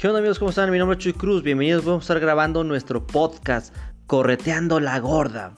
¿Qué 0.00 0.08
onda 0.08 0.20
amigos? 0.20 0.38
¿Cómo 0.38 0.48
están? 0.48 0.70
Mi 0.70 0.78
nombre 0.78 0.96
es 0.96 1.04
Chuy 1.04 1.12
Cruz. 1.12 1.42
Bienvenidos. 1.42 1.84
Vamos 1.84 2.04
a 2.04 2.04
estar 2.04 2.20
grabando 2.20 2.64
nuestro 2.64 3.06
podcast 3.06 3.76
Correteando 4.06 4.80
la 4.80 4.98
Gorda. 4.98 5.52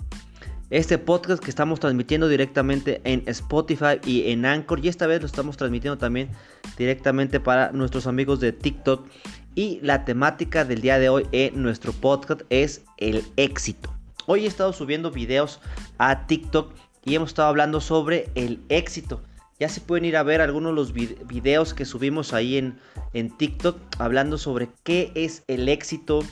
Este 0.69 0.99
podcast 0.99 1.41
que 1.41 1.49
estamos 1.49 1.79
transmitiendo 1.79 2.27
directamente 2.27 3.01
en 3.05 3.23
Spotify 3.27 4.01
y 4.05 4.33
en 4.33 4.45
Anchor. 4.45 4.85
Y 4.85 4.89
esta 4.89 5.07
vez 5.07 5.21
lo 5.21 5.27
estamos 5.27 5.57
transmitiendo 5.57 5.97
también 5.97 6.29
directamente 6.77 7.39
para 7.39 7.71
nuestros 7.71 8.09
amigos 8.09 8.41
de 8.41 8.51
TikTok. 8.51 9.07
Y 9.55 9.79
la 9.81 10.05
temática 10.05 10.65
del 10.65 10.81
día 10.81 10.99
de 10.99 11.09
hoy 11.09 11.25
en 11.31 11.63
nuestro 11.63 11.93
podcast 11.93 12.41
es 12.51 12.83
el 12.97 13.25
éxito. 13.37 13.95
Hoy 14.27 14.47
he 14.47 14.49
estado 14.49 14.73
subiendo 14.73 15.13
videos 15.13 15.61
a 15.99 16.27
TikTok 16.27 16.75
y 17.05 17.15
hemos 17.15 17.31
estado 17.31 17.47
hablando 17.47 17.81
sobre 17.81 18.29
el 18.35 18.61
éxito. 18.71 19.23
Ya 19.63 19.69
se 19.69 19.81
pueden 19.81 20.05
ir 20.05 20.17
a 20.17 20.25
ver 20.25 20.41
algunos 20.41 20.73
de 20.73 20.75
los 20.75 20.93
videos 20.93 21.73
que 21.73 21.85
subimos 21.85 22.33
ahí 22.33 22.59
en, 22.59 22.81
en 23.13 23.31
TikTok 23.31 23.79
hablando 24.01 24.37
sobre 24.37 24.71
qué 24.83 25.13
es 25.15 25.45
el 25.47 25.69
éxito, 25.69 26.25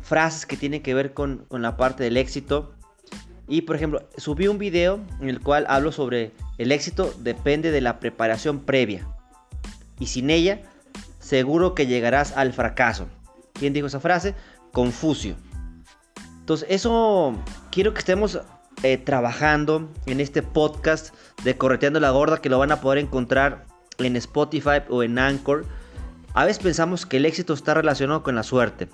frases 0.00 0.46
que 0.46 0.56
tienen 0.56 0.80
que 0.80 0.94
ver 0.94 1.12
con, 1.12 1.44
con 1.48 1.60
la 1.60 1.76
parte 1.76 2.04
del 2.04 2.16
éxito. 2.16 2.72
Y 3.48 3.62
por 3.62 3.74
ejemplo, 3.74 4.08
subí 4.16 4.46
un 4.46 4.58
video 4.58 5.00
en 5.20 5.28
el 5.28 5.40
cual 5.40 5.66
hablo 5.68 5.90
sobre 5.90 6.30
el 6.56 6.70
éxito 6.70 7.12
depende 7.18 7.72
de 7.72 7.80
la 7.80 7.98
preparación 7.98 8.60
previa. 8.60 9.08
Y 9.98 10.06
sin 10.06 10.30
ella, 10.30 10.62
seguro 11.18 11.74
que 11.74 11.88
llegarás 11.88 12.30
al 12.36 12.52
fracaso. 12.52 13.08
¿Quién 13.54 13.72
dijo 13.72 13.88
esa 13.88 13.98
frase? 13.98 14.36
Confucio. 14.70 15.34
Entonces, 16.38 16.68
eso 16.70 17.34
quiero 17.72 17.92
que 17.92 17.98
estemos 17.98 18.38
eh, 18.82 18.98
trabajando 18.98 19.88
en 20.06 20.20
este 20.20 20.42
podcast 20.42 21.14
de 21.44 21.56
Correteando 21.56 22.00
la 22.00 22.10
Gorda 22.10 22.40
que 22.40 22.48
lo 22.48 22.58
van 22.58 22.72
a 22.72 22.80
poder 22.80 22.98
encontrar 22.98 23.66
en 23.98 24.16
Spotify 24.16 24.82
o 24.88 25.02
en 25.02 25.18
Anchor. 25.18 25.64
A 26.34 26.44
veces 26.44 26.62
pensamos 26.62 27.06
que 27.06 27.18
el 27.18 27.26
éxito 27.26 27.54
está 27.54 27.74
relacionado 27.74 28.22
con 28.22 28.34
la 28.34 28.42
suerte. 28.42 28.88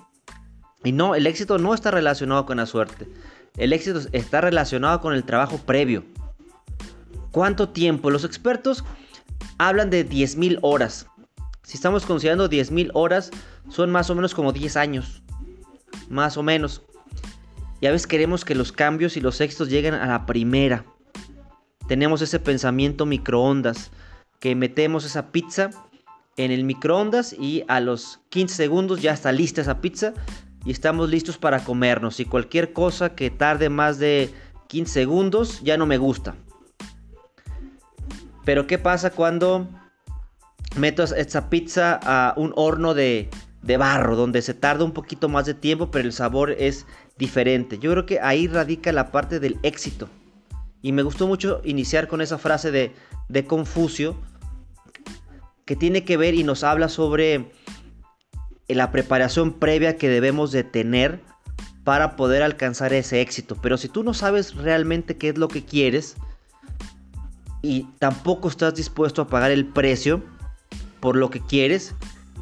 Y 0.83 0.91
no, 0.91 1.15
el 1.15 1.27
éxito 1.27 1.57
no 1.57 1.73
está 1.73 1.91
relacionado 1.91 2.45
con 2.45 2.57
la 2.57 2.65
suerte. 2.65 3.07
El 3.57 3.73
éxito 3.73 4.01
está 4.11 4.41
relacionado 4.41 5.01
con 5.01 5.13
el 5.13 5.23
trabajo 5.23 5.57
previo. 5.57 6.03
¿Cuánto 7.31 7.69
tiempo? 7.69 8.09
Los 8.09 8.23
expertos 8.23 8.83
hablan 9.57 9.89
de 9.89 10.07
10.000 10.07 10.59
horas. 10.61 11.07
Si 11.63 11.75
estamos 11.75 12.05
considerando 12.05 12.49
10.000 12.49 12.91
horas, 12.93 13.31
son 13.69 13.91
más 13.91 14.09
o 14.09 14.15
menos 14.15 14.33
como 14.33 14.53
10 14.53 14.77
años. 14.77 15.21
Más 16.09 16.37
o 16.37 16.43
menos. 16.43 16.81
Y 17.81 17.87
a 17.87 17.91
veces 17.91 18.07
queremos 18.07 18.43
que 18.43 18.55
los 18.55 18.71
cambios 18.71 19.17
y 19.17 19.21
los 19.21 19.39
éxitos 19.41 19.69
lleguen 19.69 19.93
a 19.93 20.05
la 20.05 20.25
primera. 20.25 20.85
Tenemos 21.87 22.21
ese 22.21 22.39
pensamiento 22.39 23.05
microondas, 23.05 23.91
que 24.39 24.55
metemos 24.55 25.05
esa 25.05 25.31
pizza 25.31 25.69
en 26.37 26.51
el 26.51 26.63
microondas 26.63 27.33
y 27.33 27.63
a 27.67 27.79
los 27.79 28.21
15 28.29 28.55
segundos 28.55 29.01
ya 29.01 29.11
está 29.11 29.31
lista 29.31 29.61
esa 29.61 29.81
pizza 29.81 30.13
y 30.65 30.71
estamos 30.71 31.09
listos 31.09 31.37
para 31.37 31.63
comernos. 31.63 32.19
Y 32.19 32.25
cualquier 32.25 32.73
cosa 32.73 33.15
que 33.15 33.29
tarde 33.29 33.69
más 33.69 33.99
de 33.99 34.33
15 34.67 34.93
segundos 34.93 35.61
ya 35.61 35.77
no 35.77 35.85
me 35.85 35.97
gusta. 35.97 36.35
Pero 38.45 38.67
¿qué 38.67 38.77
pasa 38.77 39.11
cuando 39.11 39.67
meto 40.77 41.03
esa 41.03 41.49
pizza 41.49 41.99
a 42.03 42.33
un 42.37 42.53
horno 42.55 42.93
de, 42.93 43.29
de 43.61 43.77
barro, 43.77 44.15
donde 44.15 44.41
se 44.41 44.53
tarda 44.53 44.83
un 44.83 44.93
poquito 44.93 45.29
más 45.29 45.45
de 45.45 45.53
tiempo, 45.53 45.91
pero 45.91 46.05
el 46.05 46.13
sabor 46.13 46.51
es 46.51 46.85
diferente. 47.19 47.77
Yo 47.77 47.91
creo 47.91 48.07
que 48.07 48.19
ahí 48.21 48.47
radica 48.47 48.91
la 48.91 49.11
parte 49.11 49.39
del 49.39 49.59
éxito. 49.61 50.09
Y 50.81 50.93
me 50.93 51.03
gustó 51.03 51.27
mucho 51.27 51.61
iniciar 51.65 52.07
con 52.07 52.21
esa 52.21 52.39
frase 52.39 52.71
de, 52.71 52.93
de 53.27 53.45
Confucio, 53.45 54.15
que 55.65 55.75
tiene 55.75 56.03
que 56.03 56.17
ver 56.17 56.33
y 56.33 56.43
nos 56.43 56.63
habla 56.63 56.89
sobre 56.89 57.51
la 58.67 58.91
preparación 58.91 59.53
previa 59.53 59.97
que 59.97 60.09
debemos 60.09 60.51
de 60.51 60.63
tener 60.63 61.19
para 61.83 62.15
poder 62.15 62.41
alcanzar 62.41 62.93
ese 62.93 63.21
éxito. 63.21 63.57
Pero 63.61 63.77
si 63.77 63.89
tú 63.89 64.03
no 64.03 64.13
sabes 64.13 64.55
realmente 64.55 65.17
qué 65.17 65.29
es 65.29 65.37
lo 65.37 65.47
que 65.47 65.65
quieres 65.65 66.15
y 67.61 67.83
tampoco 67.99 68.47
estás 68.47 68.73
dispuesto 68.75 69.21
a 69.21 69.27
pagar 69.27 69.51
el 69.51 69.65
precio 69.65 70.23
por 71.01 71.17
lo 71.17 71.29
que 71.29 71.41
quieres, 71.41 71.93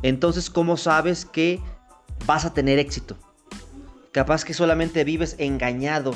entonces 0.03 0.49
¿cómo 0.49 0.77
sabes 0.77 1.25
que 1.25 1.59
vas 2.27 2.45
a 2.45 2.53
tener 2.53 2.77
éxito? 2.77 3.17
Capaz 4.17 4.43
que 4.43 4.55
solamente 4.55 5.03
vives 5.03 5.35
engañado 5.37 6.15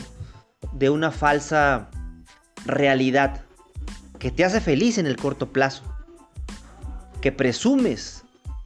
de 0.73 0.89
una 0.89 1.11
falsa 1.11 1.91
realidad 2.65 3.41
que 4.17 4.31
te 4.31 4.43
hace 4.43 4.59
feliz 4.59 4.97
en 4.97 5.05
el 5.05 5.17
corto 5.17 5.53
plazo, 5.53 5.83
que 7.21 7.31
presumes 7.31 8.23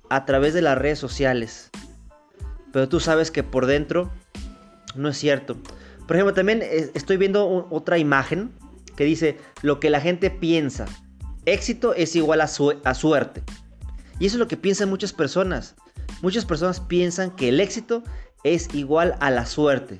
a 0.09 0.23
través 0.23 0.53
de 0.53 0.61
las 0.61 0.77
redes 0.77 0.99
sociales, 0.99 1.69
pero 2.71 2.87
tú 2.87 3.01
sabes 3.01 3.29
que 3.29 3.43
por 3.43 3.65
dentro 3.65 4.09
no 4.95 5.09
es 5.09 5.17
cierto. 5.17 5.57
Por 6.07 6.15
ejemplo, 6.15 6.33
también 6.33 6.63
estoy 6.93 7.17
viendo 7.17 7.67
otra 7.69 7.97
imagen 7.97 8.53
que 8.95 9.03
dice 9.03 9.37
lo 9.61 9.81
que 9.81 9.89
la 9.89 9.99
gente 9.99 10.29
piensa. 10.29 10.85
Éxito 11.45 11.93
es 11.93 12.15
igual 12.15 12.39
a, 12.39 12.45
a 12.45 12.93
suerte. 12.93 13.43
Y 14.17 14.27
eso 14.27 14.37
es 14.37 14.39
lo 14.39 14.47
que 14.47 14.55
piensan 14.55 14.87
muchas 14.87 15.11
personas. 15.11 15.75
Muchas 16.21 16.45
personas 16.45 16.79
piensan 16.79 17.35
que 17.35 17.49
el 17.49 17.59
éxito 17.59 18.01
es 18.45 18.73
igual 18.73 19.17
a 19.19 19.31
la 19.31 19.45
suerte. 19.47 19.97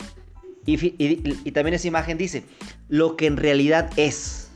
Y, 0.67 1.51
también 1.51 1.73
esa 1.73 1.87
imagen 1.87 2.17
dice, 2.17 2.45
lo 2.87 3.17
que 3.17 3.25
en 3.25 3.37
realidad 3.37 3.91
es. 3.97 4.51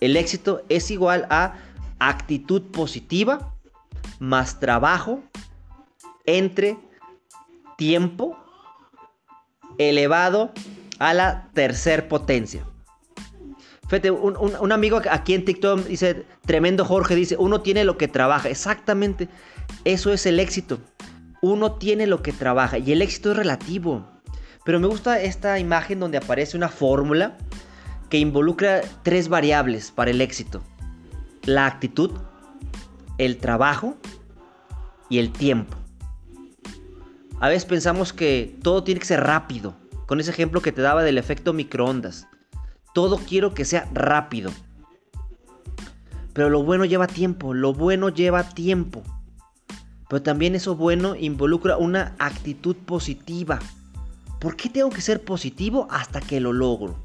El 0.00 0.16
éxito 0.16 0.62
es 0.68 0.90
igual 0.90 1.26
a 1.30 1.54
actitud 1.98 2.62
positiva 2.62 3.54
más 4.18 4.60
trabajo 4.60 5.22
entre 6.24 6.76
tiempo 7.76 8.36
elevado 9.78 10.52
a 10.98 11.14
la 11.14 11.48
tercer 11.54 12.08
potencia. 12.08 12.66
Fíjate, 13.82 14.10
un, 14.10 14.36
un, 14.36 14.72
amigo 14.72 15.00
aquí 15.10 15.34
en 15.34 15.44
TikTok 15.44 15.84
dice, 15.86 16.26
tremendo 16.44 16.84
Jorge, 16.84 17.14
dice, 17.14 17.36
uno 17.38 17.60
tiene 17.60 17.84
lo 17.84 17.96
que 17.96 18.08
trabaja. 18.08 18.48
Exactamente, 18.48 19.28
eso 19.84 20.12
es 20.12 20.26
el 20.26 20.40
éxito 20.40 20.80
uno 21.42 21.72
tiene 21.72 22.06
lo 22.06 22.22
que 22.22 22.32
trabaja 22.32 22.78
y 22.78 22.92
el 22.92 23.02
éxito 23.02 23.30
es 23.30 23.36
relativo. 23.36 24.06
Pero 24.64 24.80
me 24.80 24.86
gusta 24.86 25.20
esta 25.20 25.58
imagen 25.58 26.00
donde 26.00 26.18
aparece 26.18 26.56
una 26.56 26.68
fórmula 26.68 27.36
que 28.08 28.18
involucra 28.18 28.82
tres 29.02 29.28
variables 29.28 29.90
para 29.90 30.10
el 30.10 30.20
éxito. 30.20 30.62
La 31.44 31.66
actitud, 31.66 32.10
el 33.18 33.38
trabajo 33.38 33.96
y 35.08 35.18
el 35.18 35.32
tiempo. 35.32 35.76
A 37.40 37.48
veces 37.48 37.64
pensamos 37.64 38.12
que 38.12 38.56
todo 38.62 38.82
tiene 38.82 39.00
que 39.00 39.06
ser 39.06 39.22
rápido. 39.22 39.76
Con 40.06 40.20
ese 40.20 40.30
ejemplo 40.30 40.62
que 40.62 40.72
te 40.72 40.82
daba 40.82 41.02
del 41.02 41.18
efecto 41.18 41.52
microondas. 41.52 42.26
Todo 42.94 43.18
quiero 43.18 43.54
que 43.54 43.64
sea 43.64 43.88
rápido. 43.92 44.50
Pero 46.32 46.50
lo 46.50 46.62
bueno 46.62 46.84
lleva 46.84 47.06
tiempo, 47.06 47.54
lo 47.54 47.72
bueno 47.72 48.08
lleva 48.08 48.48
tiempo. 48.48 49.02
Pero 50.08 50.22
también 50.22 50.54
eso 50.54 50.76
bueno 50.76 51.16
involucra 51.16 51.76
una 51.76 52.14
actitud 52.18 52.76
positiva. 52.76 53.58
¿Por 54.40 54.56
qué 54.56 54.68
tengo 54.68 54.90
que 54.90 55.00
ser 55.00 55.24
positivo 55.24 55.88
hasta 55.90 56.20
que 56.20 56.40
lo 56.40 56.52
logro? 56.52 56.96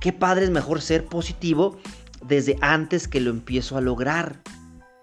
Qué 0.00 0.12
padre 0.12 0.44
es 0.44 0.50
mejor 0.50 0.80
ser 0.80 1.06
positivo 1.06 1.78
desde 2.24 2.56
antes 2.60 3.06
que 3.06 3.20
lo 3.20 3.30
empiezo 3.30 3.76
a 3.76 3.80
lograr. 3.80 4.40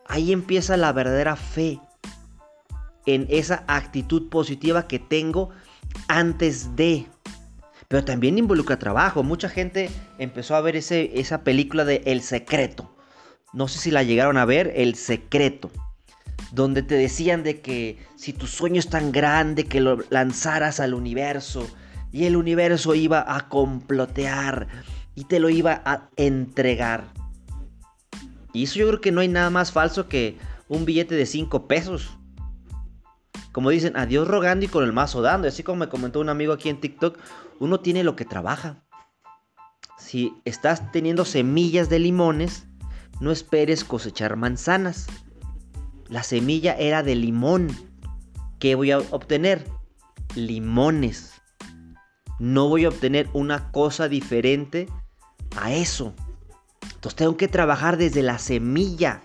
Ahí 0.08 0.32
empieza 0.32 0.78
la 0.78 0.92
verdadera 0.92 1.36
fe 1.36 1.80
en 3.06 3.28
esa 3.30 3.64
actitud 3.68 4.30
positiva 4.30 4.88
que 4.88 5.00
tengo 5.00 5.50
antes 6.08 6.76
de. 6.76 7.08
Pero 7.88 8.04
también 8.04 8.38
involucra 8.38 8.80
trabajo. 8.80 9.24
Mucha 9.24 9.48
gente 9.48 9.90
empezó 10.18 10.56
a 10.56 10.62
ver 10.62 10.76
ese, 10.76 11.20
esa 11.20 11.44
película 11.44 11.86
de 11.86 12.02
El 12.06 12.22
Secreto. 12.22 12.94
No 13.54 13.68
sé 13.68 13.80
si 13.80 13.92
la 13.92 14.04
llegaron 14.04 14.38
a 14.38 14.46
ver, 14.46 14.74
El 14.76 14.96
Secreto 14.96 15.72
donde 16.52 16.84
te 16.84 16.96
decían 16.96 17.44
de 17.44 17.62
que 17.62 18.00
si 18.16 18.34
tu 18.34 18.48
sueño 18.48 18.80
es 18.80 18.90
tan 18.90 19.12
grande 19.12 19.66
que 19.66 19.82
lo 19.82 20.00
lanzaras 20.10 20.80
al 20.80 20.94
universo 20.94 21.68
y 22.12 22.26
el 22.26 22.36
universo 22.36 22.96
iba 22.96 23.36
a 23.36 23.50
complotear 23.50 24.68
y 25.16 25.26
te 25.26 25.40
lo 25.40 25.50
iba 25.50 25.82
a 25.86 26.10
entregar. 26.16 27.06
Y 28.54 28.64
eso 28.64 28.80
yo 28.80 28.88
creo 28.88 29.02
que 29.02 29.12
no 29.12 29.22
hay 29.22 29.28
nada 29.28 29.50
más 29.50 29.72
falso 29.72 30.08
que 30.08 30.38
un 30.70 30.86
billete 30.86 31.16
de 31.16 31.26
5 31.26 31.68
pesos. 31.68 32.18
Como 33.52 33.70
dicen, 33.70 33.98
a 33.98 34.06
Dios 34.06 34.28
rogando 34.28 34.66
y 34.66 34.70
con 34.70 34.84
el 34.84 34.94
mazo 34.94 35.22
dando. 35.22 35.48
Así 35.48 35.64
como 35.64 35.80
me 35.80 35.90
comentó 35.90 36.20
un 36.20 36.30
amigo 36.30 36.54
aquí 36.54 36.70
en 36.70 36.80
TikTok, 36.80 37.18
uno 37.60 37.80
tiene 37.80 38.04
lo 38.04 38.16
que 38.16 38.26
trabaja. 38.26 38.84
Si 39.98 40.34
estás 40.46 40.92
teniendo 40.92 41.26
semillas 41.26 41.90
de 41.90 42.00
limones, 42.00 42.66
no 43.20 43.32
esperes 43.32 43.84
cosechar 43.84 44.36
manzanas. 44.36 45.08
La 46.08 46.22
semilla 46.24 46.74
era 46.74 47.02
de 47.02 47.16
limón. 47.16 47.68
¿Qué 48.60 48.76
voy 48.76 48.92
a 48.92 49.00
obtener? 49.00 49.66
Limones. 50.36 51.34
No 52.40 52.68
voy 52.68 52.86
a 52.86 52.90
obtener 52.90 53.30
una 53.34 53.72
cosa 53.72 54.08
diferente 54.08 54.88
a 55.58 55.74
eso. 55.74 56.14
Entonces 56.84 57.16
tengo 57.16 57.38
que 57.38 57.48
trabajar 57.48 57.98
desde 57.98 58.22
la 58.22 58.38
semilla, 58.38 59.24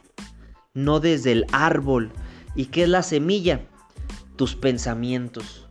no 0.73 1.01
desde 1.01 1.33
el 1.33 1.47
árbol. 1.53 2.13
¿Y 2.55 2.67
qué 2.67 2.85
es 2.85 2.89
la 2.89 3.03
semilla? 3.03 3.67
Tus 4.37 4.55
pensamientos. 4.55 5.69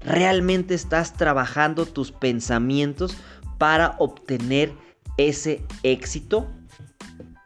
¿Realmente 0.00 0.74
estás 0.74 1.14
trabajando 1.14 1.86
tus 1.86 2.10
pensamientos 2.10 3.16
para 3.58 3.96
obtener 3.98 4.72
ese 5.16 5.64
éxito? 5.82 6.48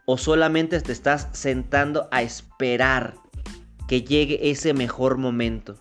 ¿O 0.04 0.19
solamente 0.19 0.81
te 0.81 0.93
estás 0.93 1.28
sentando 1.32 2.08
a 2.10 2.22
esperar 2.22 3.14
que 3.87 4.02
llegue 4.02 4.50
ese 4.50 4.75
mejor 4.75 5.16
momento? 5.16 5.78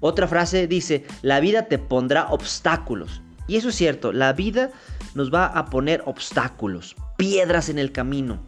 Otra 0.00 0.28
frase 0.28 0.66
dice, 0.66 1.04
la 1.22 1.40
vida 1.40 1.66
te 1.66 1.78
pondrá 1.78 2.28
obstáculos. 2.28 3.20
Y 3.48 3.56
eso 3.56 3.70
es 3.70 3.74
cierto, 3.74 4.12
la 4.12 4.32
vida 4.32 4.70
nos 5.14 5.32
va 5.32 5.46
a 5.46 5.66
poner 5.66 6.02
obstáculos, 6.06 6.96
piedras 7.16 7.68
en 7.68 7.78
el 7.78 7.92
camino. 7.92 8.38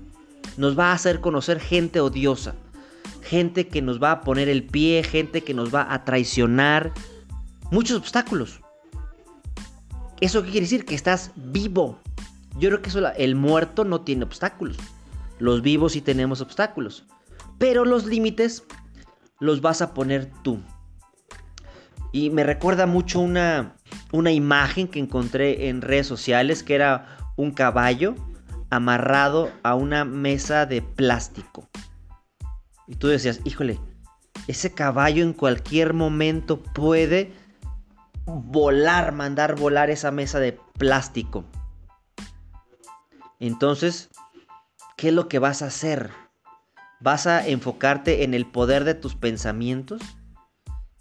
Nos 0.56 0.78
va 0.78 0.90
a 0.90 0.94
hacer 0.94 1.20
conocer 1.20 1.60
gente 1.60 2.00
odiosa, 2.00 2.54
gente 3.22 3.68
que 3.68 3.82
nos 3.82 4.02
va 4.02 4.12
a 4.12 4.20
poner 4.20 4.48
el 4.48 4.64
pie, 4.64 5.02
gente 5.02 5.42
que 5.42 5.54
nos 5.54 5.74
va 5.74 5.92
a 5.92 6.04
traicionar. 6.04 6.92
Muchos 7.70 7.98
obstáculos. 7.98 8.60
¿Eso 10.20 10.42
qué 10.42 10.50
quiere 10.50 10.66
decir? 10.66 10.84
Que 10.86 10.94
estás 10.94 11.32
vivo. 11.36 11.98
Yo 12.58 12.70
creo 12.70 12.80
que 12.80 12.88
eso, 12.88 13.06
el 13.16 13.34
muerto 13.34 13.84
no 13.84 14.00
tiene 14.00 14.24
obstáculos. 14.24 14.78
Los 15.38 15.62
vivos 15.62 15.92
sí 15.92 16.00
tenemos 16.00 16.40
obstáculos. 16.40 17.06
Pero 17.58 17.84
los 17.84 18.06
límites 18.06 18.64
los 19.40 19.60
vas 19.60 19.82
a 19.82 19.94
poner 19.94 20.30
tú. 20.42 20.60
Y 22.12 22.30
me 22.30 22.44
recuerda 22.44 22.86
mucho 22.86 23.20
una, 23.20 23.76
una 24.12 24.32
imagen 24.32 24.88
que 24.88 24.98
encontré 24.98 25.68
en 25.68 25.82
redes 25.82 26.06
sociales 26.06 26.62
que 26.62 26.74
era 26.74 27.18
un 27.36 27.50
caballo 27.50 28.14
amarrado 28.70 29.50
a 29.62 29.74
una 29.74 30.04
mesa 30.04 30.66
de 30.66 30.82
plástico. 30.82 31.68
Y 32.86 32.96
tú 32.96 33.08
decías, 33.08 33.40
híjole, 33.44 33.80
ese 34.46 34.72
caballo 34.72 35.24
en 35.24 35.32
cualquier 35.32 35.92
momento 35.92 36.62
puede 36.62 37.32
volar, 38.26 39.12
mandar 39.12 39.56
volar 39.56 39.90
esa 39.90 40.10
mesa 40.10 40.40
de 40.40 40.58
plástico. 40.78 41.44
Entonces, 43.38 44.10
¿qué 44.96 45.08
es 45.08 45.14
lo 45.14 45.28
que 45.28 45.38
vas 45.38 45.62
a 45.62 45.66
hacer? 45.66 46.10
¿Vas 47.00 47.26
a 47.26 47.46
enfocarte 47.46 48.24
en 48.24 48.34
el 48.34 48.46
poder 48.46 48.84
de 48.84 48.94
tus 48.94 49.14
pensamientos? 49.14 50.02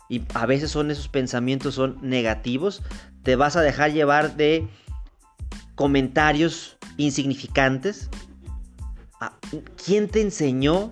y 0.08 0.22
a 0.34 0.46
veces 0.46 0.76
esos 0.76 1.08
pensamientos 1.08 1.76
son 1.76 1.98
negativos, 2.02 2.84
te 3.24 3.36
vas 3.36 3.56
a 3.56 3.62
dejar 3.62 3.92
llevar 3.92 4.36
de 4.36 4.68
comentarios 5.76 6.78
insignificantes. 6.98 8.10
Ah, 9.20 9.34
¿Quién 9.84 10.08
te 10.08 10.22
enseñó 10.22 10.92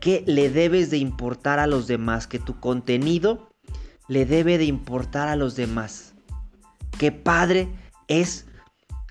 que 0.00 0.24
le 0.26 0.50
debes 0.50 0.90
de 0.90 0.98
importar 0.98 1.58
a 1.58 1.66
los 1.66 1.86
demás? 1.86 2.26
Que 2.26 2.38
tu 2.38 2.58
contenido 2.58 3.48
le 4.08 4.26
debe 4.26 4.58
de 4.58 4.64
importar 4.64 5.28
a 5.28 5.36
los 5.36 5.54
demás. 5.54 6.14
Qué 6.98 7.12
padre 7.12 7.68
es 8.08 8.46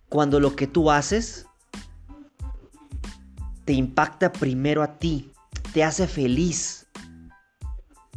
cuando 0.09 0.39
lo 0.39 0.55
que 0.55 0.67
tú 0.67 0.91
haces 0.91 1.45
te 3.71 3.77
impacta 3.77 4.33
primero 4.33 4.83
a 4.83 4.99
ti, 4.99 5.31
te 5.73 5.85
hace 5.85 6.05
feliz 6.05 6.87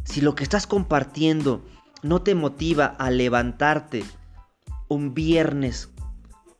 si 0.03 0.19
lo 0.19 0.35
que 0.35 0.43
estás 0.43 0.67
compartiendo 0.67 1.63
no 2.03 2.21
te 2.23 2.35
motiva 2.35 2.87
a 2.87 3.09
levantarte 3.09 4.03
un 4.89 5.13
viernes, 5.13 5.87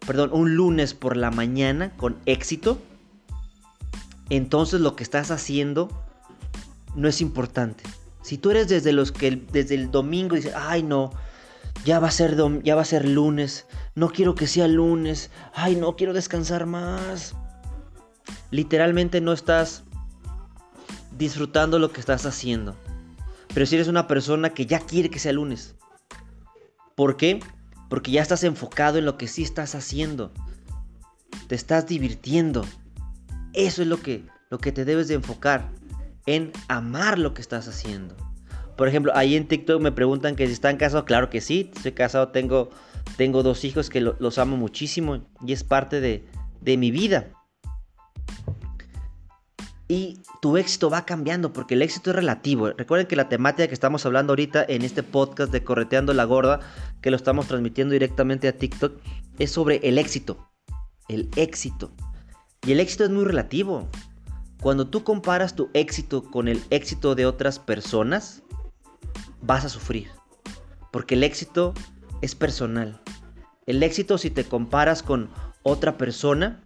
perdón, 0.08 0.30
un 0.32 0.56
lunes 0.56 0.94
por 0.94 1.18
la 1.18 1.30
mañana 1.30 1.92
con 1.98 2.16
éxito, 2.26 2.82
entonces 4.30 4.80
lo 4.80 4.96
que 4.96 5.04
estás 5.04 5.30
haciendo 5.30 5.90
no 6.96 7.10
es 7.10 7.20
importante. 7.20 7.84
Si 8.22 8.38
tú 8.38 8.52
eres 8.52 8.70
desde 8.70 8.94
los 8.94 9.12
que 9.12 9.46
desde 9.52 9.76
el 9.76 9.92
domingo 9.92 10.38
dices, 10.38 10.54
"Ay, 10.56 10.84
no, 10.84 11.12
ya 11.84 12.00
va 12.00 12.08
a 12.08 12.12
ser 12.12 12.38
ya 12.64 12.76
va 12.76 12.84
a 12.84 12.86
ser 12.86 13.06
lunes, 13.06 13.66
no 13.94 14.08
quiero 14.08 14.36
que 14.36 14.48
sea 14.48 14.70
lunes, 14.70 15.32
ay, 15.54 15.76
no 15.76 15.98
quiero 15.98 16.14
descansar 16.14 16.66
más." 16.66 17.36
Literalmente 18.56 19.19
no 19.19 19.34
estás 19.34 19.84
disfrutando 21.18 21.78
lo 21.78 21.92
que 21.92 22.00
estás 22.00 22.25
haciendo. 22.25 22.74
Pero 23.54 23.66
si 23.66 23.75
eres 23.75 23.90
una 23.90 24.07
persona 24.07 24.52
que 24.52 24.66
ya 24.66 24.80
quiere 24.80 25.10
que 25.10 25.19
sea 25.19 25.34
lunes. 25.34 25.75
¿Por 26.96 27.18
qué? 27.18 27.42
Porque 27.90 28.12
ya 28.12 28.22
estás 28.22 28.46
enfocado 28.46 28.98
en 28.98 29.04
lo 29.04 29.18
que 29.18 29.28
sí 29.28 29.44
estás 29.44 29.75
haciendo. 29.75 30.31
Te 31.50 31.56
estás 31.56 31.86
divirtiendo. 31.86 32.66
Eso 33.52 33.81
es 33.81 33.90
lo 33.90 34.02
que, 34.02 34.24
lo 34.50 34.58
que 34.60 34.72
te 34.72 34.86
debes 34.86 35.10
de 35.10 35.16
enfocar. 35.16 35.69
En 36.25 36.54
amar 36.69 37.19
lo 37.19 37.34
que 37.34 37.42
estás 37.42 37.68
haciendo. 37.68 38.16
Por 38.78 38.88
ejemplo, 38.88 39.12
ahí 39.18 39.36
en 39.36 39.50
TikTok 39.50 39.81
me 39.81 39.92
preguntan 39.92 40.38
que 40.38 40.48
si 40.48 40.54
están 40.54 40.78
casados. 40.78 41.04
Claro 41.04 41.30
que 41.30 41.42
sí, 41.42 41.72
estoy 41.75 41.92
casado, 41.92 42.30
tengo, 42.30 42.69
tengo 43.18 43.44
dos 43.44 43.66
hijos 43.66 43.90
que 43.90 44.00
los 44.00 44.38
amo 44.38 44.56
muchísimo 44.56 45.25
y 45.46 45.51
es 45.51 45.66
parte 45.66 46.00
de, 46.00 46.25
de 46.62 46.78
mi 46.78 46.92
vida 46.92 47.34
y 49.88 50.22
tu 50.42 50.58
éxito 50.58 50.90
va 50.90 51.06
cambiando 51.06 51.54
porque 51.54 51.76
el 51.76 51.82
éxito 51.82 52.10
es 52.10 52.16
relativo. 52.16 52.70
Recuerden 52.70 53.08
que 53.08 53.16
la 53.16 53.30
temática 53.30 53.68
que 53.68 53.74
estamos 53.74 54.06
hablando 54.06 54.32
ahorita 54.32 54.66
en 54.68 54.82
este 54.82 55.04
podcast 55.04 55.52
de 55.52 55.64
Correteando 55.64 56.14
la 56.14 56.24
Gorda, 56.24 56.60
que 57.02 57.12
lo 57.12 57.18
estamos 57.18 57.48
transmitiendo 57.48 57.94
directamente 57.94 58.48
a 58.48 58.58
TikTok, 58.58 59.00
es 59.38 59.52
sobre 59.52 59.78
el 59.84 59.98
éxito. 59.98 60.50
El 61.08 61.30
éxito. 61.36 61.92
Y 62.65 62.72
el 62.72 62.80
éxito 62.80 63.04
es 63.04 63.12
muy 63.12 63.25
relativo. 63.25 63.88
Cuando 64.60 64.88
tú 64.88 65.04
comparas 65.04 65.56
tu 65.56 65.70
éxito 65.74 66.24
con 66.24 66.48
el 66.48 66.63
éxito 66.72 67.13
de 67.13 67.27
otras 67.27 67.60
personas, 67.60 68.42
vas 69.42 69.65
a 69.65 69.70
sufrir. 69.70 70.10
Porque 70.92 71.13
el 71.13 71.24
éxito 71.24 71.75
es 72.22 72.34
personal. 72.34 73.01
El 73.68 73.84
éxito 73.84 74.18
si 74.18 74.32
te 74.32 74.46
comparas 74.46 75.04
con 75.04 75.30
otra 75.62 75.98
persona, 75.98 76.63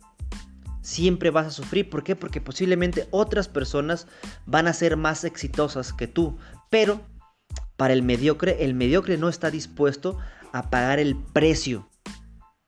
siempre 0.82 1.30
vas 1.30 1.48
a 1.48 1.52
sufrir. 1.52 1.90
¿Por 1.90 2.04
qué? 2.04 2.16
Porque 2.16 2.42
posiblemente 2.42 3.08
otras 3.12 3.48
personas 3.48 4.08
van 4.46 4.68
a 4.68 4.74
ser 4.74 4.98
más 4.98 5.24
exitosas 5.24 5.94
que 5.94 6.08
tú. 6.08 6.38
Pero 6.70 7.02
para 7.78 7.94
el 7.94 8.04
mediocre, 8.04 8.64
el 8.64 8.74
mediocre 8.74 9.18
no 9.18 9.30
está 9.30 9.52
dispuesto 9.52 10.18
a 10.52 10.70
pagar 10.70 11.00
el 11.00 11.16
precio 11.16 11.90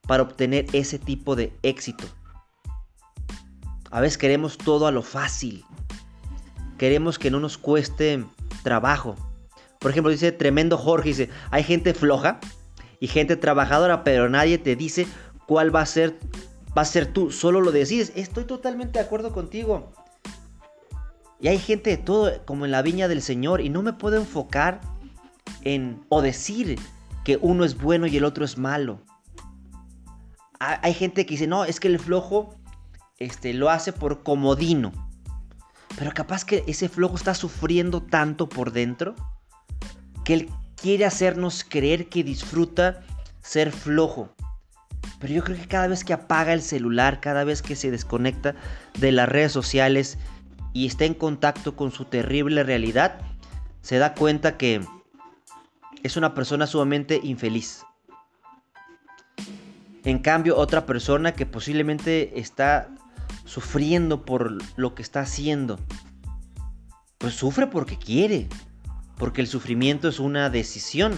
para 0.08 0.24
obtener 0.24 0.65
ese 0.74 1.00
tipo 1.00 1.36
de 1.36 1.53
éxito. 1.63 2.06
A 3.89 4.00
veces 4.00 4.18
queremos 4.18 4.58
todo 4.58 4.88
a 4.88 4.91
lo 4.91 5.01
fácil. 5.01 5.65
Queremos 6.77 7.20
que 7.20 7.30
no 7.30 7.39
nos 7.39 7.58
cueste 7.58 8.24
trabajo. 8.63 9.15
Por 9.80 9.91
ejemplo, 9.91 10.12
dice 10.12 10.32
tremendo 10.32 10.77
Jorge, 10.77 11.10
dice, 11.10 11.30
hay 11.50 11.63
gente 11.63 11.94
floja 11.94 12.39
y 13.00 13.08
gente 13.08 13.36
trabajadora, 13.36 14.03
pero 14.03 14.30
nadie 14.30 14.58
te 14.58 14.75
dice 14.75 15.08
cuál 15.46 15.75
va 15.75 15.82
a 15.82 15.86
ser 15.86 16.18
va 16.78 16.84
a 16.84 16.86
ser 16.86 17.12
tú, 17.12 17.32
solo 17.32 17.62
lo 17.62 17.72
decides. 17.72 18.12
Estoy 18.16 18.46
totalmente 18.46 19.00
de 19.00 19.06
acuerdo 19.06 19.32
contigo. 19.32 19.92
Y 21.40 21.48
hay 21.48 21.58
gente 21.58 21.90
de 21.90 21.98
todo, 21.98 22.46
como 22.46 22.66
en 22.66 22.72
la 22.72 22.82
viña 22.82 23.08
del 23.08 23.22
Señor, 23.22 23.62
y 23.62 23.70
no 23.70 23.82
me 23.82 23.94
puedo 23.94 24.18
enfocar 24.18 24.82
en 25.63 26.04
o 26.10 26.22
decir 26.22 26.80
que 27.24 27.38
uno 27.42 27.66
es 27.66 27.78
bueno 27.78 28.08
y 28.08 28.18
el 28.18 28.25
otro 28.25 28.46
es 28.46 28.58
malo. 28.58 29.01
Hay 30.60 30.94
gente 30.94 31.25
que 31.25 31.34
dice, 31.34 31.48
no, 31.48 31.66
es 31.66 31.80
que 31.80 31.88
el 31.88 31.98
flojo 31.98 32.56
este, 33.18 33.54
lo 33.54 33.72
hace 33.72 33.94
por 33.94 34.22
comodino. 34.22 34.92
Pero 35.98 36.12
capaz 36.13 36.46
que 36.46 36.63
ese 36.68 36.88
flojo 36.88 37.16
está 37.16 37.34
sufriendo 37.34 38.04
tanto 38.04 38.48
por 38.48 38.72
dentro 38.72 39.16
que 40.24 40.34
él 40.34 40.50
quiere 40.75 41.06
hacernos 41.06 41.63
creer 41.68 42.10
que 42.10 42.24
disfruta 42.24 43.01
ser 43.42 43.72
flojo. 43.72 44.36
Pero 45.22 45.34
yo 45.34 45.44
creo 45.44 45.58
que 45.58 45.68
cada 45.68 45.88
vez 45.88 46.04
que 46.04 46.13
apaga 46.13 46.51
el 46.51 46.62
celular, 46.62 47.22
cada 47.22 47.44
vez 47.44 47.62
que 47.62 47.75
se 47.75 47.92
desconecta 47.92 48.56
de 49.00 49.12
las 49.12 49.30
redes 49.30 49.51
sociales 49.51 50.18
y 50.74 50.88
está 50.88 51.06
en 51.06 51.13
contacto 51.13 51.75
con 51.75 51.92
su 51.92 52.06
terrible 52.06 52.63
realidad, 52.63 53.22
se 53.82 54.00
da 54.00 54.16
cuenta 54.16 54.58
que 54.58 54.82
es 56.01 56.18
una 56.18 56.34
persona 56.34 56.66
sumamente 56.66 57.22
infeliz. 57.24 57.84
En 60.04 60.18
cambio, 60.18 60.58
otra 60.58 60.88
persona 60.88 61.34
que 61.34 61.46
posiblemente 61.46 62.40
está 62.40 62.90
sufriendo 63.46 64.25
por 64.25 64.58
lo 64.75 64.96
que 64.96 65.01
está 65.01 65.22
haciendo? 65.22 65.80
Pues 67.20 67.36
sufre 67.36 67.68
porque 67.68 67.98
quiere, 67.98 68.48
porque 69.18 69.42
el 69.42 69.48
sufrimiento 69.48 70.08
es 70.08 70.20
una 70.20 70.50
decisión. 70.50 71.13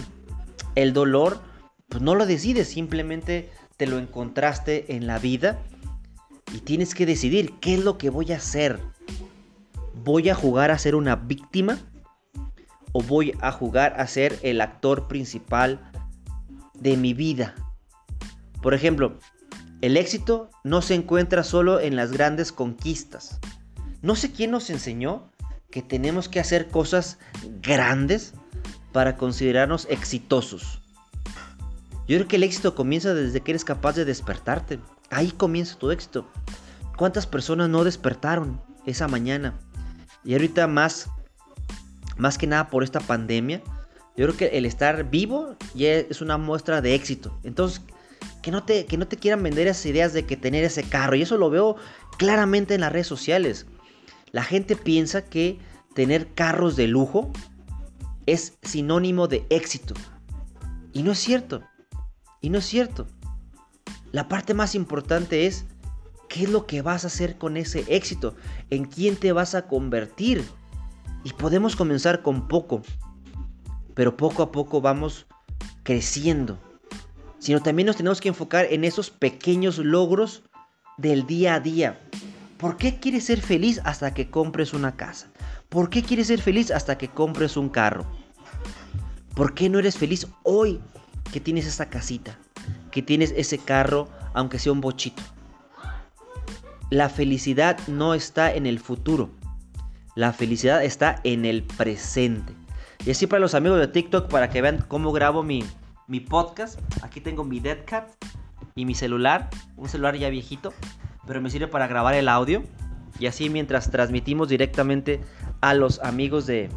El 0.74 0.92
dolor, 0.92 1.40
pues 1.88 2.02
no 2.02 2.14
lo 2.14 2.26
decides, 2.26 2.68
simplemente 2.68 3.50
te 3.76 3.86
lo 3.86 3.98
encontraste 3.98 4.94
en 4.96 5.06
la 5.06 5.18
vida 5.18 5.62
y 6.52 6.58
tienes 6.58 6.94
que 6.94 7.06
decidir 7.06 7.54
qué 7.60 7.74
es 7.74 7.84
lo 7.84 7.98
que 7.98 8.10
voy 8.10 8.32
a 8.32 8.36
hacer. 8.36 8.80
¿Voy 10.04 10.28
a 10.28 10.34
jugar 10.34 10.70
a 10.70 10.78
ser 10.78 10.94
una 10.94 11.16
víctima? 11.16 11.78
¿O 12.92 13.02
voy 13.02 13.34
a 13.40 13.50
jugar 13.50 14.00
a 14.00 14.06
ser 14.06 14.38
el 14.42 14.60
actor 14.60 15.08
principal 15.08 15.90
de 16.74 16.96
mi 16.96 17.14
vida? 17.14 17.54
Por 18.62 18.74
ejemplo, 18.74 19.18
el 19.80 19.96
éxito 19.96 20.50
no 20.62 20.80
se 20.80 20.94
encuentra 20.94 21.42
solo 21.42 21.80
en 21.80 21.96
las 21.96 22.12
grandes 22.12 22.52
conquistas. 22.52 23.40
No 24.00 24.14
sé 24.14 24.32
quién 24.32 24.50
nos 24.50 24.70
enseñó 24.70 25.30
que 25.70 25.82
tenemos 25.82 26.28
que 26.28 26.38
hacer 26.38 26.68
cosas 26.68 27.18
grandes 27.60 28.34
para 28.92 29.16
considerarnos 29.16 29.88
exitosos. 29.90 30.83
Yo 32.06 32.16
creo 32.18 32.28
que 32.28 32.36
el 32.36 32.42
éxito 32.42 32.74
comienza 32.74 33.14
desde 33.14 33.40
que 33.40 33.52
eres 33.52 33.64
capaz 33.64 33.94
de 33.94 34.04
despertarte. 34.04 34.78
Ahí 35.10 35.30
comienza 35.30 35.78
tu 35.78 35.90
éxito. 35.90 36.28
¿Cuántas 36.96 37.26
personas 37.26 37.68
no 37.68 37.82
despertaron 37.82 38.60
esa 38.86 39.08
mañana? 39.08 39.58
Y 40.22 40.34
ahorita 40.34 40.66
más, 40.66 41.08
más 42.16 42.38
que 42.38 42.46
nada 42.46 42.68
por 42.68 42.84
esta 42.84 43.00
pandemia, 43.00 43.62
yo 44.16 44.26
creo 44.26 44.36
que 44.36 44.58
el 44.58 44.66
estar 44.66 45.10
vivo 45.10 45.56
ya 45.74 45.94
es 45.94 46.20
una 46.20 46.38
muestra 46.38 46.80
de 46.80 46.94
éxito. 46.94 47.38
Entonces, 47.42 47.80
que 48.42 48.50
no 48.50 48.62
te, 48.62 48.86
que 48.86 48.98
no 48.98 49.08
te 49.08 49.16
quieran 49.16 49.42
vender 49.42 49.66
esas 49.66 49.86
ideas 49.86 50.12
de 50.12 50.24
que 50.24 50.36
tener 50.36 50.62
ese 50.64 50.84
carro. 50.84 51.16
Y 51.16 51.22
eso 51.22 51.38
lo 51.38 51.50
veo 51.50 51.76
claramente 52.18 52.74
en 52.74 52.82
las 52.82 52.92
redes 52.92 53.06
sociales. 53.06 53.66
La 54.30 54.44
gente 54.44 54.76
piensa 54.76 55.24
que 55.24 55.58
tener 55.94 56.34
carros 56.34 56.76
de 56.76 56.86
lujo 56.86 57.32
es 58.26 58.58
sinónimo 58.62 59.26
de 59.26 59.46
éxito. 59.48 59.94
Y 60.92 61.02
no 61.02 61.12
es 61.12 61.18
cierto. 61.18 61.62
Y 62.44 62.50
no 62.50 62.58
es 62.58 62.66
cierto. 62.66 63.06
La 64.12 64.28
parte 64.28 64.52
más 64.52 64.74
importante 64.74 65.46
es 65.46 65.64
qué 66.28 66.42
es 66.42 66.50
lo 66.50 66.66
que 66.66 66.82
vas 66.82 67.04
a 67.04 67.06
hacer 67.06 67.38
con 67.38 67.56
ese 67.56 67.86
éxito, 67.88 68.36
en 68.68 68.84
quién 68.84 69.16
te 69.16 69.32
vas 69.32 69.54
a 69.54 69.66
convertir. 69.66 70.44
Y 71.24 71.32
podemos 71.32 71.74
comenzar 71.74 72.20
con 72.20 72.46
poco, 72.46 72.82
pero 73.94 74.18
poco 74.18 74.42
a 74.42 74.52
poco 74.52 74.82
vamos 74.82 75.26
creciendo. 75.84 76.58
Sino 77.38 77.62
también 77.62 77.86
nos 77.86 77.96
tenemos 77.96 78.20
que 78.20 78.28
enfocar 78.28 78.66
en 78.68 78.84
esos 78.84 79.08
pequeños 79.08 79.78
logros 79.78 80.42
del 80.98 81.26
día 81.26 81.54
a 81.54 81.60
día. 81.60 81.98
¿Por 82.58 82.76
qué 82.76 83.00
quieres 83.00 83.24
ser 83.24 83.40
feliz 83.40 83.80
hasta 83.84 84.12
que 84.12 84.28
compres 84.28 84.74
una 84.74 84.96
casa? 84.96 85.28
¿Por 85.70 85.88
qué 85.88 86.02
quieres 86.02 86.26
ser 86.26 86.42
feliz 86.42 86.70
hasta 86.70 86.98
que 86.98 87.08
compres 87.08 87.56
un 87.56 87.70
carro? 87.70 88.04
¿Por 89.34 89.54
qué 89.54 89.70
no 89.70 89.78
eres 89.78 89.96
feliz 89.96 90.26
hoy 90.42 90.78
que 91.32 91.40
tienes 91.40 91.66
esa 91.66 91.88
casita, 91.88 92.38
que 92.90 93.02
tienes 93.02 93.32
ese 93.36 93.58
carro, 93.58 94.08
aunque 94.32 94.58
sea 94.58 94.72
un 94.72 94.80
bochito. 94.80 95.22
La 96.90 97.08
felicidad 97.08 97.78
no 97.88 98.14
está 98.14 98.54
en 98.54 98.66
el 98.66 98.78
futuro. 98.78 99.30
La 100.14 100.32
felicidad 100.32 100.84
está 100.84 101.20
en 101.24 101.44
el 101.44 101.64
presente. 101.64 102.52
Y 103.04 103.10
así 103.10 103.26
para 103.26 103.40
los 103.40 103.54
amigos 103.54 103.80
de 103.80 103.88
TikTok, 103.88 104.30
para 104.30 104.48
que 104.48 104.62
vean 104.62 104.84
cómo 104.86 105.12
grabo 105.12 105.42
mi, 105.42 105.64
mi 106.06 106.20
podcast. 106.20 106.78
Aquí 107.02 107.20
tengo 107.20 107.44
mi 107.44 107.60
Deadcat 107.60 108.08
y 108.76 108.84
mi 108.84 108.94
celular. 108.94 109.50
Un 109.76 109.88
celular 109.88 110.16
ya 110.16 110.28
viejito, 110.28 110.72
pero 111.26 111.40
me 111.40 111.50
sirve 111.50 111.66
para 111.66 111.86
grabar 111.86 112.14
el 112.14 112.28
audio. 112.28 112.62
Y 113.18 113.26
así 113.26 113.50
mientras 113.50 113.90
transmitimos 113.90 114.48
directamente 114.48 115.20
a 115.60 115.74
los 115.74 116.00
amigos 116.00 116.46
de, 116.46 116.68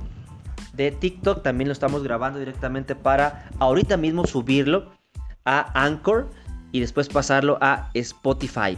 de 0.77 0.91
TikTok. 0.91 1.43
También 1.43 1.67
lo 1.67 1.73
estamos 1.73 2.03
grabando 2.03 2.39
directamente 2.39 2.95
para 2.95 3.49
ahorita 3.59 3.97
mismo 3.97 4.25
subirlo 4.25 4.91
a 5.43 5.71
Anchor 5.83 6.29
y 6.71 6.79
después 6.79 7.09
pasarlo 7.09 7.57
a 7.59 7.89
Spotify. 7.93 8.77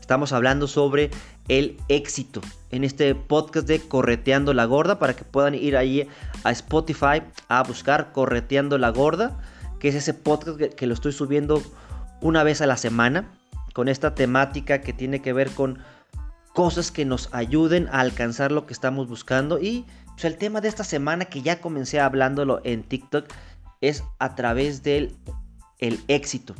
Estamos 0.00 0.32
hablando 0.32 0.66
sobre 0.66 1.10
el 1.48 1.76
éxito 1.88 2.40
en 2.70 2.84
este 2.84 3.14
podcast 3.14 3.68
de 3.68 3.80
Correteando 3.80 4.54
la 4.54 4.64
Gorda 4.64 4.98
para 4.98 5.14
que 5.14 5.24
puedan 5.24 5.54
ir 5.54 5.76
ahí 5.76 6.08
a 6.44 6.50
Spotify 6.50 7.22
a 7.48 7.62
buscar 7.62 8.12
Correteando 8.12 8.78
la 8.78 8.90
Gorda, 8.90 9.38
que 9.78 9.88
es 9.88 9.94
ese 9.94 10.14
podcast 10.14 10.56
que, 10.58 10.70
que 10.70 10.86
lo 10.86 10.94
estoy 10.94 11.12
subiendo 11.12 11.62
una 12.20 12.42
vez 12.42 12.62
a 12.62 12.66
la 12.66 12.76
semana 12.76 13.30
con 13.74 13.88
esta 13.88 14.14
temática 14.14 14.80
que 14.80 14.92
tiene 14.92 15.20
que 15.20 15.32
ver 15.32 15.50
con 15.50 15.78
cosas 16.54 16.90
que 16.90 17.04
nos 17.04 17.28
ayuden 17.32 17.88
a 17.88 18.00
alcanzar 18.00 18.50
lo 18.50 18.66
que 18.66 18.72
estamos 18.72 19.08
buscando 19.08 19.60
y 19.60 19.84
pues, 20.18 20.32
el 20.32 20.36
tema 20.36 20.60
de 20.60 20.66
esta 20.66 20.82
semana 20.82 21.26
que 21.26 21.42
ya 21.42 21.60
comencé 21.60 22.00
hablándolo 22.00 22.60
en 22.64 22.82
TikTok 22.82 23.26
es 23.80 24.02
a 24.18 24.34
través 24.34 24.82
del 24.82 25.16
el 25.78 26.00
éxito. 26.08 26.56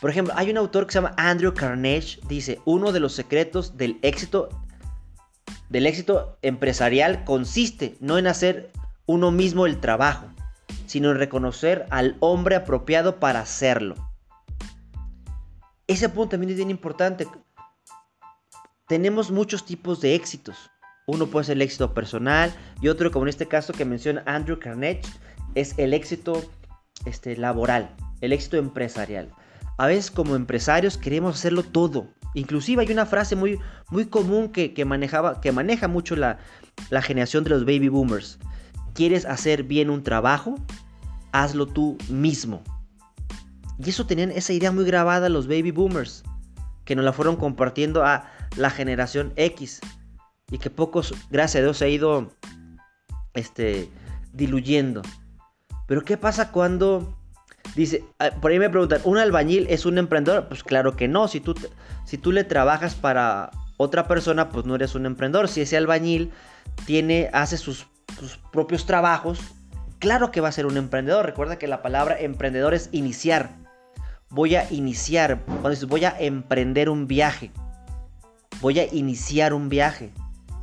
Por 0.00 0.08
ejemplo, 0.08 0.32
hay 0.34 0.50
un 0.50 0.56
autor 0.56 0.86
que 0.86 0.92
se 0.92 1.00
llama 1.00 1.14
Andrew 1.18 1.52
Carnegie, 1.52 2.18
dice, 2.26 2.60
uno 2.64 2.92
de 2.92 3.00
los 3.00 3.12
secretos 3.12 3.76
del 3.76 3.98
éxito 4.00 4.48
del 5.68 5.86
éxito 5.86 6.38
empresarial 6.40 7.24
consiste 7.24 7.96
no 8.00 8.16
en 8.16 8.26
hacer 8.26 8.72
uno 9.04 9.30
mismo 9.30 9.66
el 9.66 9.78
trabajo, 9.78 10.26
sino 10.86 11.10
en 11.10 11.18
reconocer 11.18 11.86
al 11.90 12.16
hombre 12.20 12.56
apropiado 12.56 13.20
para 13.20 13.40
hacerlo. 13.40 13.96
Ese 15.86 16.08
punto 16.08 16.30
también 16.30 16.50
es 16.52 16.56
bien 16.56 16.70
importante. 16.70 17.28
Tenemos 18.88 19.30
muchos 19.30 19.66
tipos 19.66 20.00
de 20.00 20.14
éxitos. 20.14 20.70
Uno 21.06 21.26
puede 21.26 21.46
ser 21.46 21.56
el 21.56 21.62
éxito 21.62 21.94
personal 21.94 22.54
y 22.80 22.88
otro, 22.88 23.10
como 23.10 23.24
en 23.24 23.30
este 23.30 23.48
caso 23.48 23.72
que 23.72 23.84
menciona 23.84 24.22
Andrew 24.24 24.58
Carnegie, 24.58 25.02
es 25.54 25.74
el 25.76 25.94
éxito 25.94 26.48
este, 27.06 27.36
laboral, 27.36 27.90
el 28.20 28.32
éxito 28.32 28.56
empresarial. 28.56 29.30
A 29.78 29.86
veces 29.88 30.10
como 30.12 30.36
empresarios 30.36 30.96
queremos 30.96 31.34
hacerlo 31.34 31.64
todo. 31.64 32.06
Inclusive 32.34 32.82
hay 32.82 32.92
una 32.92 33.04
frase 33.04 33.34
muy, 33.34 33.58
muy 33.90 34.06
común 34.06 34.50
que, 34.50 34.84
manejaba, 34.84 35.40
que 35.40 35.50
maneja 35.50 35.88
mucho 35.88 36.14
la, 36.14 36.38
la 36.90 37.02
generación 37.02 37.42
de 37.42 37.50
los 37.50 37.64
baby 37.64 37.88
boomers. 37.88 38.38
¿Quieres 38.94 39.26
hacer 39.26 39.64
bien 39.64 39.90
un 39.90 40.04
trabajo? 40.04 40.54
Hazlo 41.32 41.66
tú 41.66 41.98
mismo. 42.08 42.62
Y 43.78 43.90
eso 43.90 44.06
tenían 44.06 44.30
esa 44.30 44.52
idea 44.52 44.70
muy 44.70 44.84
grabada 44.84 45.28
los 45.28 45.48
baby 45.48 45.72
boomers, 45.72 46.22
que 46.84 46.94
nos 46.94 47.04
la 47.04 47.12
fueron 47.12 47.36
compartiendo 47.36 48.04
a 48.04 48.30
la 48.56 48.70
generación 48.70 49.32
X 49.34 49.80
y 50.52 50.58
que 50.58 50.70
pocos, 50.70 51.14
gracias 51.30 51.60
a 51.60 51.64
Dios, 51.64 51.78
se 51.78 51.86
ha 51.86 51.88
ido 51.88 52.30
este, 53.32 53.88
diluyendo. 54.34 55.00
Pero 55.86 56.04
¿qué 56.04 56.18
pasa 56.18 56.52
cuando 56.52 57.16
dice, 57.74 58.04
ah, 58.18 58.30
por 58.40 58.50
ahí 58.50 58.58
me 58.58 58.68
preguntan, 58.68 59.00
¿un 59.04 59.16
albañil 59.16 59.66
es 59.70 59.86
un 59.86 59.96
emprendedor? 59.96 60.48
Pues 60.48 60.62
claro 60.62 60.94
que 60.94 61.08
no, 61.08 61.26
si 61.26 61.40
tú, 61.40 61.54
si 62.04 62.18
tú 62.18 62.32
le 62.32 62.44
trabajas 62.44 62.94
para 62.94 63.50
otra 63.78 64.06
persona, 64.06 64.50
pues 64.50 64.66
no 64.66 64.74
eres 64.74 64.94
un 64.94 65.06
emprendedor. 65.06 65.48
Si 65.48 65.62
ese 65.62 65.78
albañil 65.78 66.30
tiene, 66.84 67.30
hace 67.32 67.56
sus, 67.56 67.86
sus 68.20 68.36
propios 68.52 68.84
trabajos, 68.84 69.40
claro 70.00 70.30
que 70.30 70.42
va 70.42 70.48
a 70.48 70.52
ser 70.52 70.66
un 70.66 70.76
emprendedor. 70.76 71.24
Recuerda 71.24 71.58
que 71.58 71.66
la 71.66 71.80
palabra 71.80 72.20
emprendedor 72.20 72.74
es 72.74 72.90
iniciar. 72.92 73.56
Voy 74.28 74.54
a 74.54 74.70
iniciar, 74.70 75.40
cuando 75.62 75.86
voy 75.86 76.04
a 76.04 76.14
emprender 76.18 76.90
un 76.90 77.06
viaje, 77.06 77.50
voy 78.60 78.80
a 78.80 78.94
iniciar 78.94 79.54
un 79.54 79.70
viaje. 79.70 80.12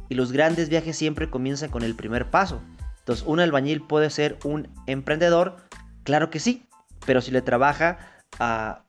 Y 0.10 0.16
los 0.16 0.32
grandes 0.32 0.70
viajes 0.70 0.98
siempre 0.98 1.30
comienzan 1.30 1.70
con 1.70 1.84
el 1.84 1.96
primer 1.96 2.30
paso. 2.30 2.62
Entonces, 3.00 3.26
¿un 3.26 3.40
albañil 3.40 3.82
puede 3.82 4.10
ser 4.10 4.38
un 4.44 4.68
emprendedor? 4.88 5.58
Claro 6.04 6.30
que 6.30 6.40
sí, 6.40 6.68
pero 7.06 7.22
si 7.22 7.32
le 7.32 7.42
trabaja 7.42 8.00
a 8.40 8.84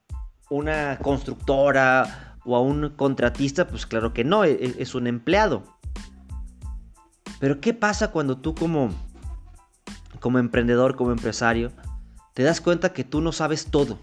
una 0.50 0.98
constructora 0.98 2.36
o 2.44 2.56
a 2.56 2.60
un 2.60 2.90
contratista, 2.96 3.66
pues 3.66 3.86
claro 3.86 4.12
que 4.12 4.24
no, 4.24 4.44
e-, 4.44 4.52
e-, 4.52 4.74
es, 4.78 4.94
un 4.94 5.06
empleado. 5.06 5.62
Pero 7.38 7.60
¿qué 7.60 7.72
pasa 7.72 8.10
cuando 8.10 8.36
tú 8.36 8.54
como, 8.54 8.90
como 10.20 10.38
emprendedor, 10.38 10.96
como 10.96 11.12
empresario, 11.12 11.72
te 12.34 12.42
das 12.42 12.60
cuenta 12.60 12.92
que 12.92 13.04
tú 13.04 13.20
no 13.20 13.32
sabes 13.32 13.66
todo? 13.66 13.98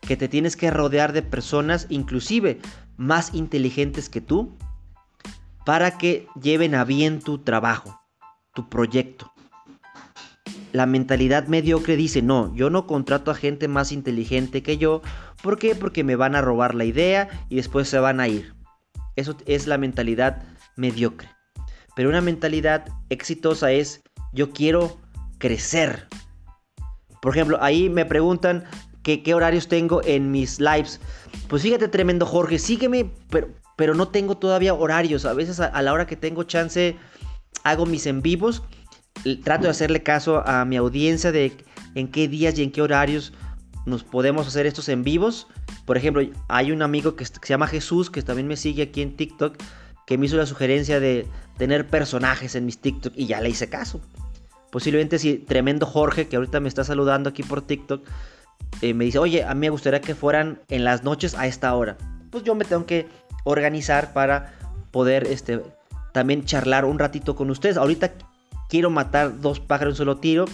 Que 0.00 0.16
te 0.16 0.28
tienes 0.28 0.56
que 0.56 0.70
rodear 0.70 1.12
de 1.12 1.22
personas 1.22 1.86
inclusive 1.88 2.60
más 2.96 3.34
inteligentes 3.34 4.08
que 4.08 4.20
tú 4.20 4.56
para 5.64 5.98
que 5.98 6.26
lleven 6.40 6.74
a 6.74 6.84
bien 6.84 7.20
tu 7.20 7.38
trabajo, 7.38 8.00
tu 8.54 8.68
proyecto. 8.68 9.32
La 10.72 10.86
mentalidad 10.86 11.46
mediocre 11.46 11.96
dice, 11.96 12.20
no, 12.20 12.54
yo 12.54 12.68
no 12.68 12.86
contrato 12.86 13.30
a 13.30 13.34
gente 13.34 13.68
más 13.68 13.92
inteligente 13.92 14.62
que 14.62 14.76
yo. 14.76 15.02
¿Por 15.42 15.58
qué? 15.58 15.74
Porque 15.74 16.02
me 16.02 16.16
van 16.16 16.34
a 16.34 16.42
robar 16.42 16.74
la 16.74 16.84
idea 16.84 17.28
y 17.48 17.56
después 17.56 17.88
se 17.88 17.98
van 17.98 18.20
a 18.20 18.28
ir. 18.28 18.54
Eso 19.16 19.36
es 19.46 19.66
la 19.66 19.78
mentalidad 19.78 20.42
mediocre. 20.76 21.28
Pero 21.94 22.08
una 22.08 22.20
mentalidad 22.20 22.86
exitosa 23.08 23.70
es, 23.70 24.02
yo 24.32 24.50
quiero 24.50 24.98
crecer. 25.38 26.08
Por 27.22 27.32
ejemplo, 27.32 27.58
ahí 27.62 27.88
me 27.88 28.04
preguntan, 28.04 28.64
qué, 29.04 29.34
horarios 29.34 29.68
tengo 29.68 30.02
en 30.04 30.30
mis 30.30 30.58
lives. 30.58 31.00
Pues 31.48 31.62
fíjate, 31.62 31.88
tremendo 31.88 32.26
Jorge, 32.26 32.58
sígueme, 32.58 33.10
pero, 33.30 33.48
pero 33.76 33.94
no 33.94 34.08
tengo 34.08 34.36
todavía 34.36 34.74
horarios. 34.74 35.24
A 35.24 35.32
veces 35.32 35.60
a, 35.60 35.82
la 35.82 35.92
hora 35.92 36.06
que 36.06 36.16
tengo 36.16 36.44
chance 36.44 36.96
hago 37.62 37.86
mis 37.86 38.06
en 38.06 38.22
vivos. 38.22 38.62
Trato 39.42 39.64
de 39.64 39.70
hacerle 39.70 40.02
caso 40.02 40.46
a 40.46 40.64
mi 40.64 40.76
audiencia 40.76 41.32
de 41.32 41.56
en 41.94 42.08
qué 42.08 42.28
días 42.28 42.58
y 42.58 42.62
en 42.62 42.72
qué 42.72 42.82
horarios 42.82 43.32
nos 43.86 44.02
podemos 44.02 44.46
hacer 44.46 44.66
estos 44.66 44.88
en 44.88 45.04
vivos. 45.04 45.46
Por 45.84 45.96
ejemplo, 45.96 46.22
hay 46.48 46.72
un 46.72 46.82
amigo 46.82 47.16
que, 47.16 47.24
se 47.24 47.34
llama 47.44 47.66
Jesús, 47.66 48.10
que 48.10 48.22
también 48.22 48.48
me 48.48 48.56
sigue 48.56 48.82
aquí 48.82 49.02
en 49.02 49.16
TikTok, 49.16 49.56
que 50.06 50.18
me 50.18 50.26
hizo 50.26 50.36
la 50.36 50.46
sugerencia 50.46 51.00
de 51.00 51.26
tener 51.58 51.86
personajes 51.86 52.54
en 52.54 52.66
mis 52.66 52.78
TikTok 52.78 53.12
y 53.16 53.26
ya 53.26 53.40
le 53.40 53.50
hice 53.50 53.68
caso. 53.68 54.00
Posiblemente 54.70 55.18
si 55.18 55.36
tremendo 55.36 55.86
Jorge, 55.86 56.26
que 56.26 56.36
ahorita 56.36 56.60
me 56.60 56.68
está 56.68 56.82
saludando 56.82 57.30
aquí 57.30 57.42
por 57.42 57.62
TikTok, 57.62 58.04
eh, 58.80 58.94
me 58.94 59.04
dice, 59.04 59.18
oye, 59.18 59.44
a 59.44 59.54
mí 59.54 59.60
me 59.60 59.70
gustaría 59.70 60.00
que 60.00 60.14
fueran 60.14 60.60
en 60.68 60.84
las 60.84 61.04
noches 61.04 61.34
a 61.34 61.46
esta 61.46 61.74
hora. 61.74 61.96
Pues 62.30 62.42
yo 62.42 62.54
me 62.54 62.64
tengo 62.64 62.84
que 62.84 63.06
organizar 63.44 64.12
para 64.12 64.54
poder 64.90 65.26
este, 65.26 65.62
también 66.12 66.44
charlar 66.44 66.84
un 66.84 66.98
ratito 66.98 67.34
con 67.36 67.50
ustedes. 67.50 67.76
Ahorita 67.76 68.12
quiero 68.68 68.90
matar 68.90 69.40
dos 69.40 69.60
pájaros 69.60 69.94
en 69.94 69.94
un 69.94 69.96
solo 69.96 70.16
tiro. 70.18 70.44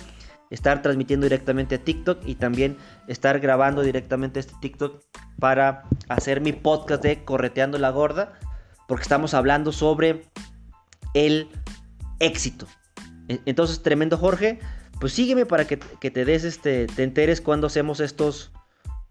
Estar 0.51 0.83
transmitiendo 0.83 1.27
directamente 1.27 1.77
a 1.77 1.79
TikTok 1.79 2.27
y 2.27 2.35
también 2.35 2.77
estar 3.07 3.39
grabando 3.39 3.83
directamente 3.83 4.41
este 4.41 4.55
TikTok 4.61 5.01
para 5.39 5.85
hacer 6.09 6.41
mi 6.41 6.53
podcast 6.53 7.03
de 7.03 7.25
Correteando 7.25 7.79
la 7.79 7.91
Gorda. 7.91 8.33
Porque 8.89 9.03
estamos 9.03 9.35
hablando 9.35 9.71
sobre 9.71 10.25
el 11.15 11.49
éxito. 12.19 12.67
E, 13.29 13.41
entonces, 13.47 13.83
tremendo 13.83 14.17
Jorge. 14.17 14.59
Pues 14.99 15.13
sígueme 15.13 15.47
para 15.47 15.67
que, 15.67 15.77
te 15.77 16.25
des 16.25 16.45
este. 16.45 16.87
Te 16.87 17.05
enteres 17.05 17.41
cuando 17.41 17.67
hacemos 17.67 18.01
estos. 18.01 18.51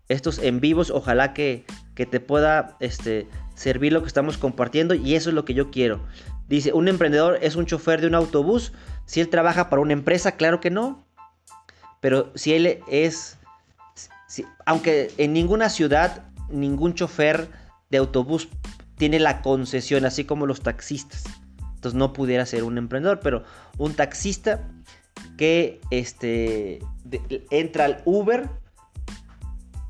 Estos 0.09 0.39
en 0.39 0.59
vivos. 0.59 0.89
Ojalá 0.89 1.33
que, 1.33 1.65
que 1.95 2.05
te 2.05 2.19
pueda 2.19 2.75
este, 2.79 3.27
servir 3.59 3.91
lo 3.91 4.01
que 4.01 4.07
estamos 4.07 4.37
compartiendo. 4.37 4.93
Y 4.93 5.15
eso 5.15 5.29
es 5.29 5.35
lo 5.35 5.43
que 5.43 5.53
yo 5.53 5.69
quiero. 5.69 5.99
Dice, 6.47 6.71
¿un 6.71 6.87
emprendedor 6.87 7.39
es 7.41 7.57
un 7.57 7.65
chofer 7.65 7.99
de 7.99 8.07
un 8.07 8.15
autobús? 8.15 8.71
Si 9.05 9.19
él 9.19 9.27
trabaja 9.27 9.69
para 9.69 9.81
una 9.81 9.91
empresa, 9.91 10.37
claro 10.37 10.61
que 10.61 10.69
no. 10.69 11.05
Pero 11.99 12.31
si 12.35 12.53
él 12.53 12.79
es... 12.89 13.37
aunque 14.65 15.11
en 15.17 15.33
ninguna 15.33 15.69
ciudad 15.69 16.23
ningún 16.49 16.93
chofer 16.93 17.49
de 17.89 17.97
autobús 17.97 18.47
tiene 18.97 19.19
la 19.19 19.41
concesión, 19.41 20.05
así 20.05 20.23
como 20.23 20.45
los 20.45 20.61
taxistas. 20.61 21.25
Entonces 21.75 21.97
no 21.97 22.13
pudiera 22.13 22.45
ser 22.45 22.63
un 22.63 22.77
emprendedor, 22.77 23.19
pero 23.19 23.43
un 23.77 23.93
taxista 23.93 24.69
que 25.37 25.81
este, 25.91 26.79
entra 27.49 27.85
al 27.85 28.01
Uber 28.05 28.49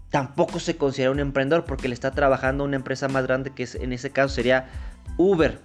tampoco 0.10 0.60
se 0.60 0.78
considera 0.78 1.12
un 1.12 1.20
emprendedor 1.20 1.66
porque 1.66 1.88
le 1.88 1.94
está 1.94 2.12
trabajando 2.12 2.64
a 2.64 2.68
una 2.68 2.76
empresa 2.76 3.08
más 3.08 3.24
grande 3.24 3.52
que 3.52 3.68
en 3.76 3.94
ese 3.94 4.12
caso 4.12 4.34
sería 4.36 4.68
Uber. 5.18 5.60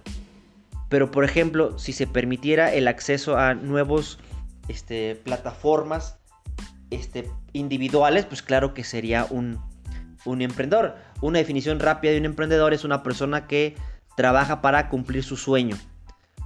Pero 0.89 1.11
por 1.11 1.23
ejemplo, 1.23 1.77
si 1.79 1.93
se 1.93 2.07
permitiera 2.07 2.73
el 2.73 2.87
acceso 2.87 3.37
a 3.37 3.55
nuevos 3.55 4.19
este, 4.67 5.15
plataformas 5.15 6.17
este, 6.91 7.29
individuales, 7.53 8.25
pues 8.25 8.41
claro 8.41 8.73
que 8.73 8.83
sería 8.83 9.25
un, 9.29 9.59
emprendedor. 10.25 10.95
Una 11.21 11.39
definición 11.39 11.79
rápida 11.79 12.11
de 12.11 12.19
un 12.19 12.25
emprendedor 12.25 12.73
es 12.73 12.83
una 12.83 13.03
persona 13.03 13.47
que 13.47 13.75
trabaja 14.15 14.61
para 14.61 14.89
cumplir 14.89 15.23
su 15.23 15.37
sueño. 15.37 15.75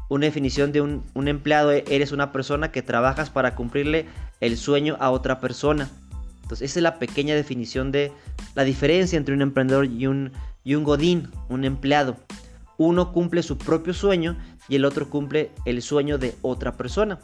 Una 0.07 0.25
definición 0.25 0.71
de 0.71 0.81
un, 0.81 1.03
un, 1.13 1.27
empleado 1.27 1.71
eres 1.71 2.11
una 2.11 2.31
persona 2.31 2.71
que 2.71 2.81
trabajas 2.81 3.29
para 3.29 3.55
cumplirle 3.55 4.07
el 4.39 4.57
sueño 4.57 4.97
a 4.99 5.11
otra 5.11 5.39
persona. 5.39 5.89
Entonces 6.49 6.71
esa 6.71 6.79
es 6.79 6.83
la 6.83 6.97
pequeña 6.97 7.35
definición 7.35 7.91
de 7.91 8.11
la 8.55 8.63
diferencia 8.63 9.17
entre 9.17 9.35
un 9.35 9.41
emprendedor 9.41 9.85
y 9.85 10.07
un, 10.07 10.31
y 10.63 10.75
un 10.75 10.83
godín, 10.83 11.29
un 11.47 11.63
empleado 11.63 12.17
uno 12.79 13.11
cumple 13.11 13.43
su 13.43 13.57
propio 13.57 13.93
sueño 13.93 14.37
y 14.69 14.77
el 14.77 14.85
otro 14.85 15.09
cumple 15.09 15.51
el 15.65 15.81
sueño 15.81 16.17
de 16.17 16.33
otra 16.41 16.77
persona. 16.77 17.19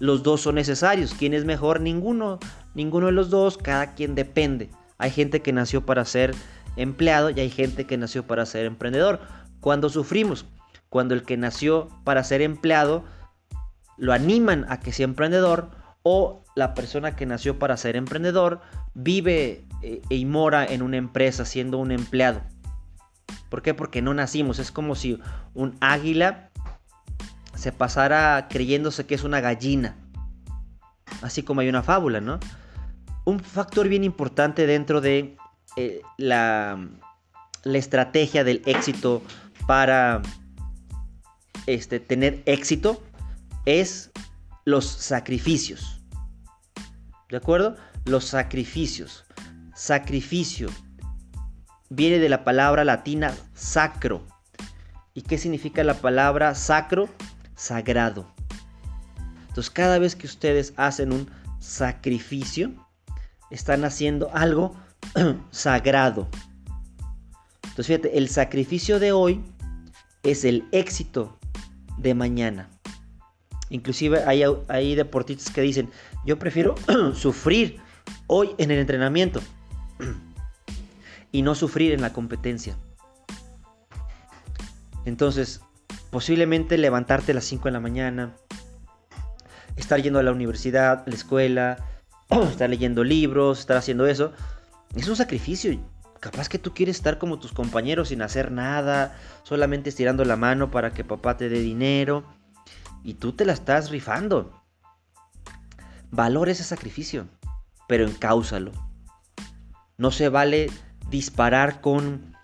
Los 0.00 0.22
dos 0.22 0.42
son 0.42 0.56
necesarios. 0.56 1.14
¿Quién 1.18 1.32
es 1.32 1.46
mejor? 1.46 1.80
Ninguno. 1.80 2.38
Ninguno 2.74 3.06
de 3.06 3.12
los 3.12 3.30
dos. 3.30 3.56
Cada 3.56 3.94
quien 3.94 4.14
depende. 4.14 4.68
Hay 4.98 5.10
gente 5.10 5.40
que 5.40 5.52
nació 5.52 5.86
para 5.86 6.04
ser 6.04 6.34
empleado 6.76 7.30
y 7.30 7.40
hay 7.40 7.48
gente 7.48 7.86
que 7.86 7.96
nació 7.96 8.26
para 8.26 8.44
ser 8.44 8.66
emprendedor. 8.66 9.20
Cuando 9.60 9.88
sufrimos, 9.88 10.44
cuando 10.90 11.14
el 11.14 11.22
que 11.22 11.38
nació 11.38 11.88
para 12.04 12.22
ser 12.22 12.42
empleado 12.42 13.02
lo 13.96 14.12
animan 14.12 14.66
a 14.68 14.78
que 14.78 14.92
sea 14.92 15.04
emprendedor 15.04 15.70
o 16.10 16.42
la 16.54 16.72
persona 16.72 17.16
que 17.16 17.26
nació 17.26 17.58
para 17.58 17.76
ser 17.76 17.94
emprendedor 17.94 18.62
vive 18.94 19.66
eh, 19.82 20.00
y 20.08 20.24
mora 20.24 20.64
en 20.64 20.80
una 20.80 20.96
empresa 20.96 21.44
siendo 21.44 21.76
un 21.76 21.92
empleado. 21.92 22.40
¿Por 23.50 23.60
qué? 23.60 23.74
Porque 23.74 24.00
no 24.00 24.14
nacimos. 24.14 24.58
Es 24.58 24.72
como 24.72 24.94
si 24.94 25.20
un 25.52 25.76
águila 25.80 26.48
se 27.54 27.72
pasara 27.72 28.48
creyéndose 28.48 29.04
que 29.04 29.16
es 29.16 29.22
una 29.22 29.42
gallina. 29.42 29.96
Así 31.20 31.42
como 31.42 31.60
hay 31.60 31.68
una 31.68 31.82
fábula, 31.82 32.22
¿no? 32.22 32.40
Un 33.26 33.40
factor 33.40 33.86
bien 33.86 34.02
importante 34.02 34.66
dentro 34.66 35.02
de 35.02 35.36
eh, 35.76 36.00
la, 36.16 36.88
la, 37.64 37.78
estrategia 37.78 38.44
del 38.44 38.62
éxito 38.64 39.22
para 39.66 40.22
este, 41.66 42.00
tener 42.00 42.42
éxito 42.46 43.02
es 43.66 44.10
los 44.64 44.86
sacrificios. 44.86 45.97
¿De 47.30 47.36
acuerdo? 47.36 47.76
Los 48.06 48.24
sacrificios. 48.24 49.24
Sacrificio 49.74 50.70
viene 51.90 52.18
de 52.18 52.28
la 52.28 52.42
palabra 52.42 52.84
latina 52.84 53.34
sacro. 53.54 54.26
¿Y 55.14 55.22
qué 55.22 55.36
significa 55.36 55.84
la 55.84 55.94
palabra 55.94 56.54
sacro? 56.54 57.08
Sagrado. 57.54 58.32
Entonces 59.48 59.70
cada 59.70 59.98
vez 59.98 60.16
que 60.16 60.26
ustedes 60.26 60.72
hacen 60.76 61.12
un 61.12 61.28
sacrificio, 61.58 62.72
están 63.50 63.84
haciendo 63.84 64.30
algo 64.34 64.74
sagrado. 65.50 66.28
Entonces 67.64 67.86
fíjate, 67.86 68.16
el 68.16 68.28
sacrificio 68.28 69.00
de 69.00 69.12
hoy 69.12 69.42
es 70.22 70.44
el 70.44 70.66
éxito 70.72 71.38
de 71.98 72.14
mañana. 72.14 72.70
Inclusive 73.70 74.24
hay, 74.24 74.44
hay 74.68 74.94
deportistas 74.94 75.52
que 75.52 75.60
dicen, 75.60 75.90
yo 76.24 76.38
prefiero 76.38 76.74
sufrir 77.14 77.80
hoy 78.26 78.54
en 78.58 78.70
el 78.70 78.78
entrenamiento 78.78 79.40
y 81.32 81.42
no 81.42 81.54
sufrir 81.54 81.92
en 81.92 82.00
la 82.00 82.12
competencia. 82.12 82.76
Entonces, 85.04 85.62
posiblemente 86.10 86.78
levantarte 86.78 87.32
a 87.32 87.34
las 87.34 87.44
5 87.44 87.64
de 87.64 87.72
la 87.72 87.80
mañana, 87.80 88.36
estar 89.76 90.02
yendo 90.02 90.18
a 90.18 90.22
la 90.22 90.32
universidad, 90.32 91.04
a 91.06 91.08
la 91.08 91.14
escuela, 91.14 91.84
estar 92.50 92.68
leyendo 92.68 93.04
libros, 93.04 93.60
estar 93.60 93.76
haciendo 93.76 94.06
eso, 94.06 94.32
es 94.94 95.08
un 95.08 95.16
sacrificio. 95.16 95.78
Capaz 96.20 96.48
que 96.48 96.58
tú 96.58 96.74
quieres 96.74 96.96
estar 96.96 97.18
como 97.18 97.38
tus 97.38 97.52
compañeros 97.52 98.08
sin 98.08 98.22
hacer 98.22 98.50
nada, 98.50 99.16
solamente 99.44 99.88
estirando 99.88 100.24
la 100.24 100.36
mano 100.36 100.70
para 100.70 100.90
que 100.90 101.04
papá 101.04 101.36
te 101.36 101.48
dé 101.48 101.60
dinero 101.60 102.24
y 103.04 103.14
tú 103.14 103.32
te 103.32 103.44
la 103.44 103.52
estás 103.52 103.90
rifando. 103.90 104.57
Valora 106.10 106.52
ese 106.52 106.64
sacrificio, 106.64 107.26
pero 107.86 108.06
encáusalo. 108.06 108.72
No 109.96 110.10
se 110.10 110.28
vale 110.28 110.70
disparar 111.10 111.80
con 111.80 112.34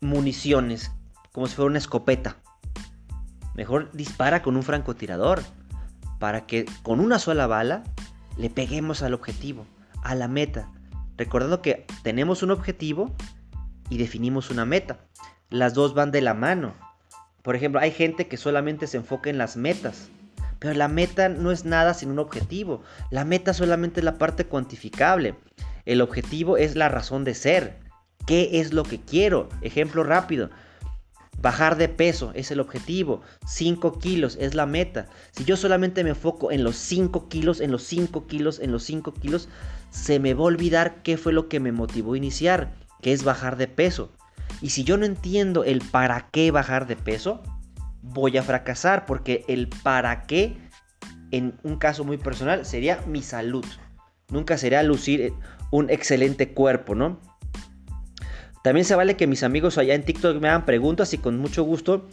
municiones, 0.00 0.92
como 1.32 1.46
si 1.46 1.56
fuera 1.56 1.70
una 1.70 1.78
escopeta. 1.78 2.36
Mejor 3.54 3.90
dispara 3.92 4.42
con 4.42 4.56
un 4.56 4.62
francotirador, 4.62 5.42
para 6.18 6.46
que 6.46 6.66
con 6.82 7.00
una 7.00 7.18
sola 7.18 7.46
bala 7.46 7.84
le 8.36 8.50
peguemos 8.50 9.02
al 9.02 9.14
objetivo, 9.14 9.66
a 10.02 10.14
la 10.14 10.28
meta. 10.28 10.70
Recordando 11.16 11.62
que 11.62 11.86
tenemos 12.02 12.42
un 12.42 12.50
objetivo 12.50 13.14
y 13.90 13.98
definimos 13.98 14.50
una 14.50 14.64
meta. 14.64 14.98
Las 15.50 15.74
dos 15.74 15.94
van 15.94 16.10
de 16.10 16.20
la 16.20 16.34
mano. 16.34 16.74
Por 17.42 17.56
ejemplo, 17.56 17.80
hay 17.80 17.90
gente 17.90 18.26
que 18.26 18.36
solamente 18.36 18.86
se 18.86 18.96
enfoca 18.96 19.30
en 19.30 19.38
las 19.38 19.56
metas. 19.56 20.08
Pero 20.64 20.78
la 20.78 20.88
meta 20.88 21.28
no 21.28 21.52
es 21.52 21.66
nada 21.66 21.92
sin 21.92 22.10
un 22.10 22.18
objetivo. 22.18 22.80
La 23.10 23.26
meta 23.26 23.52
solamente 23.52 24.00
es 24.00 24.04
la 24.04 24.16
parte 24.16 24.46
cuantificable. 24.46 25.34
El 25.84 26.00
objetivo 26.00 26.56
es 26.56 26.74
la 26.74 26.88
razón 26.88 27.22
de 27.22 27.34
ser. 27.34 27.80
¿Qué 28.26 28.48
es 28.54 28.72
lo 28.72 28.82
que 28.82 28.98
quiero? 28.98 29.50
Ejemplo 29.60 30.04
rápido. 30.04 30.48
Bajar 31.42 31.76
de 31.76 31.90
peso 31.90 32.32
es 32.34 32.50
el 32.50 32.60
objetivo. 32.60 33.20
5 33.46 33.98
kilos 33.98 34.38
es 34.40 34.54
la 34.54 34.64
meta. 34.64 35.06
Si 35.32 35.44
yo 35.44 35.58
solamente 35.58 36.02
me 36.02 36.08
enfoco 36.08 36.50
en 36.50 36.64
los 36.64 36.76
5 36.76 37.28
kilos, 37.28 37.60
en 37.60 37.70
los 37.70 37.82
5 37.82 38.26
kilos, 38.26 38.58
en 38.58 38.72
los 38.72 38.84
5 38.84 39.12
kilos, 39.12 39.50
se 39.90 40.18
me 40.18 40.32
va 40.32 40.40
a 40.40 40.44
olvidar 40.44 41.02
qué 41.02 41.18
fue 41.18 41.34
lo 41.34 41.50
que 41.50 41.60
me 41.60 41.72
motivó 41.72 42.14
a 42.14 42.16
iniciar, 42.16 42.72
que 43.02 43.12
es 43.12 43.22
bajar 43.22 43.58
de 43.58 43.68
peso. 43.68 44.12
Y 44.62 44.70
si 44.70 44.82
yo 44.82 44.96
no 44.96 45.04
entiendo 45.04 45.62
el 45.62 45.82
para 45.82 46.30
qué 46.30 46.50
bajar 46.50 46.86
de 46.86 46.96
peso, 46.96 47.42
voy 48.04 48.36
a 48.36 48.42
fracasar 48.42 49.06
porque 49.06 49.44
el 49.48 49.68
para 49.68 50.22
qué, 50.22 50.56
en 51.30 51.58
un 51.62 51.76
caso 51.76 52.04
muy 52.04 52.18
personal, 52.18 52.64
sería 52.66 53.00
mi 53.06 53.22
salud. 53.22 53.64
Nunca 54.28 54.58
sería 54.58 54.82
lucir 54.82 55.32
un 55.70 55.90
excelente 55.90 56.52
cuerpo, 56.52 56.94
¿no? 56.94 57.20
También 58.62 58.84
se 58.84 58.94
vale 58.94 59.16
que 59.16 59.26
mis 59.26 59.42
amigos 59.42 59.76
allá 59.76 59.94
en 59.94 60.04
TikTok 60.04 60.40
me 60.40 60.48
hagan 60.48 60.64
preguntas 60.64 61.12
y 61.12 61.18
con 61.18 61.38
mucho 61.38 61.64
gusto 61.64 62.08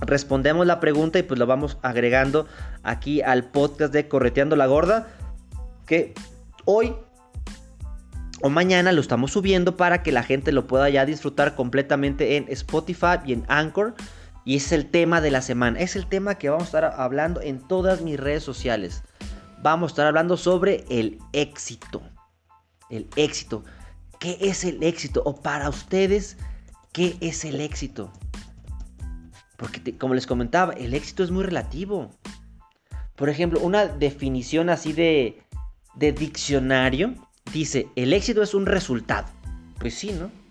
respondemos 0.00 0.66
la 0.66 0.80
pregunta 0.80 1.18
y 1.18 1.22
pues 1.22 1.38
lo 1.38 1.46
vamos 1.46 1.78
agregando 1.82 2.46
aquí 2.82 3.22
al 3.22 3.44
podcast 3.44 3.92
de 3.92 4.08
Correteando 4.08 4.56
la 4.56 4.66
Gorda. 4.66 5.08
Que 5.86 6.14
hoy 6.64 6.94
o 8.40 8.50
mañana 8.50 8.92
lo 8.92 9.00
estamos 9.00 9.32
subiendo 9.32 9.76
para 9.76 10.02
que 10.02 10.10
la 10.10 10.22
gente 10.22 10.52
lo 10.52 10.66
pueda 10.66 10.88
ya 10.88 11.06
disfrutar 11.06 11.54
completamente 11.54 12.36
en 12.36 12.46
Spotify 12.48 13.18
y 13.24 13.32
en 13.32 13.44
Anchor. 13.48 13.94
Y 14.44 14.56
es 14.56 14.72
el 14.72 14.90
tema 14.90 15.20
de 15.20 15.30
la 15.30 15.42
semana. 15.42 15.78
Es 15.78 15.96
el 15.96 16.06
tema 16.06 16.36
que 16.36 16.50
vamos 16.50 16.64
a 16.64 16.66
estar 16.66 16.84
hablando 16.84 17.40
en 17.40 17.60
todas 17.60 18.02
mis 18.02 18.18
redes 18.18 18.42
sociales. 18.42 19.02
Vamos 19.62 19.90
a 19.90 19.92
estar 19.92 20.06
hablando 20.06 20.36
sobre 20.36 20.84
el 20.90 21.18
éxito. 21.32 22.02
El 22.90 23.08
éxito. 23.16 23.64
¿Qué 24.18 24.38
es 24.40 24.64
el 24.64 24.82
éxito? 24.82 25.22
O 25.24 25.40
para 25.40 25.68
ustedes, 25.68 26.36
¿qué 26.92 27.16
es 27.20 27.44
el 27.44 27.60
éxito? 27.60 28.12
Porque 29.56 29.96
como 29.96 30.14
les 30.14 30.26
comentaba, 30.26 30.72
el 30.72 30.94
éxito 30.94 31.22
es 31.22 31.30
muy 31.30 31.44
relativo. 31.44 32.10
Por 33.14 33.28
ejemplo, 33.28 33.60
una 33.60 33.86
definición 33.86 34.70
así 34.70 34.92
de, 34.92 35.42
de 35.94 36.12
diccionario 36.12 37.14
dice, 37.52 37.88
el 37.94 38.12
éxito 38.12 38.42
es 38.42 38.54
un 38.54 38.66
resultado. 38.66 39.28
Pues 39.78 39.94
sí, 39.94 40.12
¿no? 40.12 40.41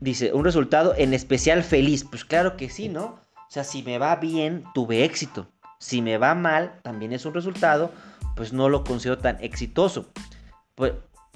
Dice, 0.00 0.32
un 0.32 0.44
resultado 0.44 0.94
en 0.96 1.14
especial 1.14 1.62
feliz. 1.62 2.04
Pues 2.04 2.24
claro 2.24 2.56
que 2.56 2.68
sí, 2.68 2.88
¿no? 2.88 3.04
O 3.04 3.50
sea, 3.50 3.64
si 3.64 3.82
me 3.82 3.98
va 3.98 4.16
bien, 4.16 4.64
tuve 4.74 5.04
éxito. 5.04 5.48
Si 5.78 6.02
me 6.02 6.18
va 6.18 6.34
mal, 6.34 6.80
también 6.82 7.12
es 7.12 7.24
un 7.26 7.34
resultado, 7.34 7.92
pues 8.34 8.52
no 8.52 8.68
lo 8.68 8.84
considero 8.84 9.18
tan 9.18 9.42
exitoso. 9.42 10.10
Pues, 10.74 10.92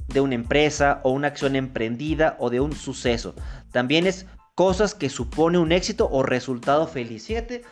de 0.08 0.20
una 0.20 0.34
empresa 0.34 1.00
o 1.04 1.10
una 1.10 1.28
acción 1.28 1.56
emprendida 1.56 2.36
o 2.38 2.50
de 2.50 2.60
un 2.60 2.72
suceso. 2.72 3.34
También 3.70 4.06
es 4.06 4.26
cosas 4.54 4.94
que 4.94 5.08
supone 5.08 5.58
un 5.58 5.72
éxito 5.72 6.08
o 6.10 6.22
resultado 6.22 6.86
feliz. 6.86 7.26
Fíjate 7.26 7.62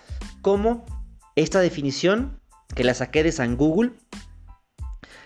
cómo 0.41 0.87
esta 1.35 1.61
definición 1.61 2.41
que 2.75 2.85
la 2.85 2.95
saqué 2.95 3.23
de 3.23 3.33
San 3.33 3.57
Google 3.57 3.93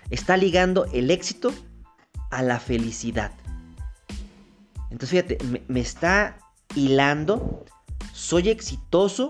está 0.09 0.37
ligando 0.37 0.85
el 0.93 1.11
éxito 1.11 1.53
a 2.31 2.41
la 2.41 2.59
felicidad. 2.59 3.31
Entonces 4.93 5.09
fíjate, 5.09 5.63
me, 5.67 5.79
está 5.79 6.37
hilando, 6.75 7.65
soy 8.11 8.49
exitoso 8.49 9.29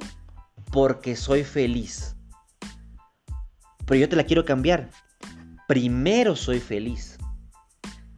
porque 0.73 1.15
soy 1.15 1.45
feliz. 1.45 2.17
Pero 3.85 4.01
yo 4.01 4.09
te 4.09 4.17
la 4.17 4.25
quiero 4.25 4.43
cambiar. 4.43 4.89
Primero 5.69 6.35
soy 6.35 6.59
feliz 6.59 7.17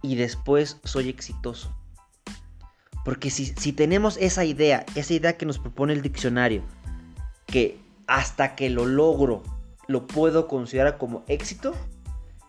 y 0.01 0.15
después 0.15 0.79
soy 0.85 1.07
exitoso. 1.07 1.71
Porque 3.03 3.29
si, 3.29 3.73
tenemos 3.73 4.17
esa 4.17 4.43
idea, 4.43 4.83
esa 4.95 5.13
idea 5.13 5.37
que 5.37 5.45
nos 5.45 5.59
propone 5.59 5.93
el 5.93 6.01
diccionario, 6.01 6.63
que 7.45 7.79
hasta 8.07 8.55
que 8.55 8.71
lo 8.71 8.87
logro 8.87 9.43
lo 9.87 10.07
puedo 10.07 10.47
considerar 10.47 10.97
como 10.97 11.23
éxito, 11.27 11.75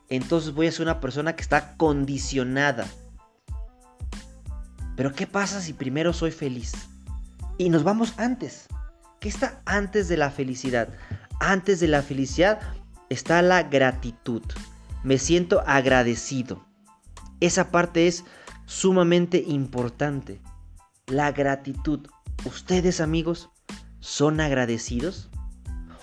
entonces 0.09 0.54
voy 0.54 0.68
a 0.68 0.72
ser 0.72 0.87
una 0.87 1.00
persona 1.00 1.37
que 1.37 1.42
está 1.42 1.76
condicionada. 1.76 2.87
Pero 4.96 5.12
¿qué 5.12 5.26
pasa 5.26 5.61
si 5.61 5.74
primero 5.74 6.12
soy 6.12 6.30
feliz? 6.30 6.72
Y 7.59 7.68
nos 7.68 7.85
vamos 7.85 8.14
antes. 8.16 8.66
¿Qué 9.20 9.28
está 9.28 9.61
antes 9.66 10.09
de 10.09 10.16
la 10.16 10.30
felicidad? 10.30 10.88
Antes 11.38 11.80
de 11.80 11.88
la 11.88 12.02
felicidad 12.02 12.61
está 13.11 13.42
la 13.42 13.62
gratitud. 13.64 14.42
Me 15.04 15.18
siento 15.18 15.62
agradecido. 15.66 16.66
Esa 17.40 17.70
parte 17.70 18.09
es 18.09 18.24
sumamente 18.64 19.44
importante. 19.46 20.40
La 21.06 21.32
gratitud. 21.32 22.09
¿Ustedes 22.44 23.00
amigos 23.00 23.50
son 24.00 24.40
agradecidos? 24.40 25.30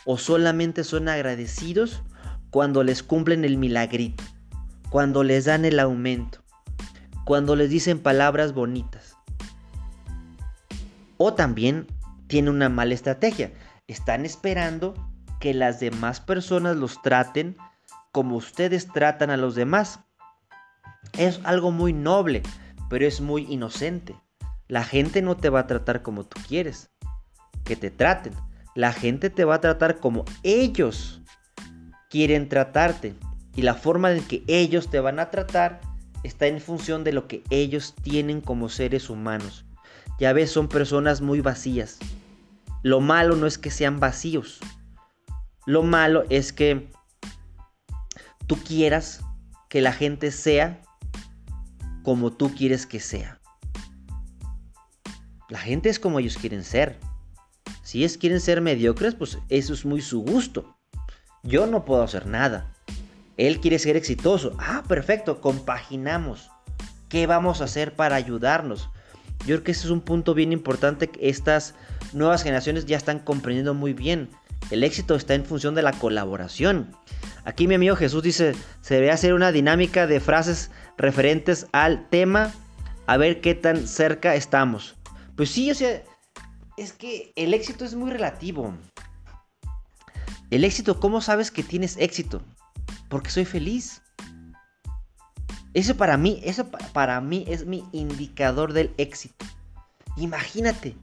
¿O 0.05 0.17
solamente 0.17 0.83
son 0.83 1.09
agradecidos 1.09 2.03
cuando 2.51 2.83
les 2.83 3.01
cumplen 3.01 3.43
el 3.43 3.57
milagrito? 3.57 4.23
Cuando 4.89 5.23
les 5.23 5.45
dan 5.45 5.65
el 5.65 5.79
aumento? 5.79 6.42
Cuando 7.25 7.55
les 7.55 7.69
dicen 7.69 7.99
palabras 7.99 8.53
bonitas? 8.53 9.17
O 11.17 11.33
también 11.33 11.87
tiene 12.27 12.49
una 12.49 12.69
mala 12.69 12.93
estrategia. 12.93 13.51
Están 13.87 14.25
esperando 14.25 14.93
que 15.39 15.53
las 15.53 15.79
demás 15.79 16.19
personas 16.19 16.75
los 16.75 17.01
traten 17.01 17.57
como 18.11 18.35
ustedes 18.35 18.87
tratan 18.87 19.29
a 19.29 19.37
los 19.37 19.55
demás. 19.55 19.99
Es 21.17 21.39
algo 21.43 21.71
muy 21.71 21.93
noble, 21.93 22.43
pero 22.89 23.05
es 23.05 23.21
muy 23.21 23.43
inocente. 23.51 24.15
La 24.67 24.83
gente 24.83 25.21
no 25.21 25.37
te 25.37 25.49
va 25.49 25.61
a 25.61 25.67
tratar 25.67 26.01
como 26.01 26.25
tú 26.25 26.39
quieres 26.47 26.91
que 27.63 27.75
te 27.75 27.89
traten. 27.89 28.33
La 28.75 28.91
gente 28.91 29.29
te 29.29 29.45
va 29.45 29.55
a 29.55 29.61
tratar 29.61 29.99
como 29.99 30.25
ellos 30.43 31.21
quieren 32.09 32.49
tratarte. 32.49 33.15
Y 33.55 33.61
la 33.61 33.75
forma 33.75 34.11
en 34.11 34.23
que 34.23 34.43
ellos 34.47 34.89
te 34.89 34.99
van 34.99 35.19
a 35.19 35.29
tratar 35.29 35.81
está 36.23 36.47
en 36.47 36.61
función 36.61 37.03
de 37.03 37.13
lo 37.13 37.27
que 37.27 37.43
ellos 37.49 37.93
tienen 38.01 38.41
como 38.41 38.69
seres 38.69 39.09
humanos. 39.09 39.65
Ya 40.19 40.33
ves, 40.33 40.51
son 40.51 40.67
personas 40.67 41.21
muy 41.21 41.41
vacías. 41.41 41.99
Lo 42.81 43.01
malo 43.01 43.35
no 43.35 43.47
es 43.47 43.57
que 43.57 43.71
sean 43.71 43.99
vacíos. 43.99 44.59
Lo 45.65 45.83
malo 45.83 46.25
es 46.29 46.53
que 46.53 46.89
tú 48.47 48.57
quieras 48.57 49.21
que 49.69 49.81
la 49.81 49.93
gente 49.93 50.31
sea 50.31 50.81
como 52.03 52.33
tú 52.33 52.53
quieres 52.53 52.85
que 52.85 52.99
sea. 52.99 53.39
La 55.49 55.59
gente 55.59 55.89
es 55.89 55.99
como 55.99 56.19
ellos 56.19 56.37
quieren 56.37 56.63
ser. 56.63 56.99
Si 57.83 58.03
es 58.03 58.17
quieren 58.17 58.41
ser 58.41 58.61
mediocres, 58.61 59.15
pues 59.15 59.37
eso 59.49 59.73
es 59.73 59.85
muy 59.85 60.01
su 60.01 60.21
gusto. 60.21 60.77
Yo 61.43 61.67
no 61.67 61.85
puedo 61.85 62.03
hacer 62.03 62.25
nada. 62.27 62.72
Él 63.37 63.59
quiere 63.59 63.79
ser 63.79 63.97
exitoso. 63.97 64.55
Ah, 64.59 64.83
perfecto, 64.87 65.41
compaginamos. 65.41 66.51
¿Qué 67.09 67.27
vamos 67.27 67.61
a 67.61 67.65
hacer 67.65 67.95
para 67.95 68.15
ayudarnos? 68.15 68.89
Yo 69.39 69.47
creo 69.47 69.63
que 69.63 69.71
ese 69.71 69.85
es 69.85 69.91
un 69.91 70.01
punto 70.01 70.33
bien 70.33 70.51
importante 70.51 71.09
que 71.09 71.29
estas 71.29 71.75
nuevas 72.13 72.43
generaciones 72.43 72.85
ya 72.85 72.97
están 72.97 73.19
comprendiendo 73.19 73.73
muy 73.73 73.93
bien. 73.93 74.29
El 74.71 74.83
éxito 74.83 75.15
está 75.15 75.33
en 75.33 75.45
función 75.45 75.75
de 75.75 75.81
la 75.81 75.91
colaboración. 75.91 76.95
Aquí 77.43 77.67
mi 77.67 77.75
amigo 77.75 77.95
Jesús 77.95 78.23
dice, 78.23 78.53
se 78.81 78.95
debe 78.95 79.11
hacer 79.11 79.33
una 79.33 79.51
dinámica 79.51 80.07
de 80.07 80.19
frases 80.19 80.71
referentes 80.97 81.67
al 81.73 82.07
tema, 82.09 82.53
a 83.05 83.17
ver 83.17 83.41
qué 83.41 83.53
tan 83.53 83.85
cerca 83.87 84.35
estamos. 84.35 84.95
Pues 85.35 85.49
sí, 85.49 85.69
o 85.69 85.75
sea, 85.75 86.01
es 86.77 86.93
que 86.93 87.33
el 87.35 87.53
éxito 87.53 87.83
es 87.83 87.95
muy 87.95 88.11
relativo. 88.11 88.73
El 90.51 90.63
éxito, 90.63 90.99
¿cómo 90.99 91.19
sabes 91.19 91.51
que 91.51 91.63
tienes 91.63 91.97
éxito? 91.97 92.41
Porque 93.09 93.29
soy 93.29 93.45
feliz. 93.45 94.01
Eso 95.73 95.95
para 95.97 96.17
mí, 96.17 96.39
eso 96.43 96.69
para 96.93 97.19
mí 97.21 97.45
es 97.47 97.65
mi 97.65 97.83
indicador 97.91 98.73
del 98.73 98.93
éxito. 98.97 99.45
Imagínate, 100.17 100.95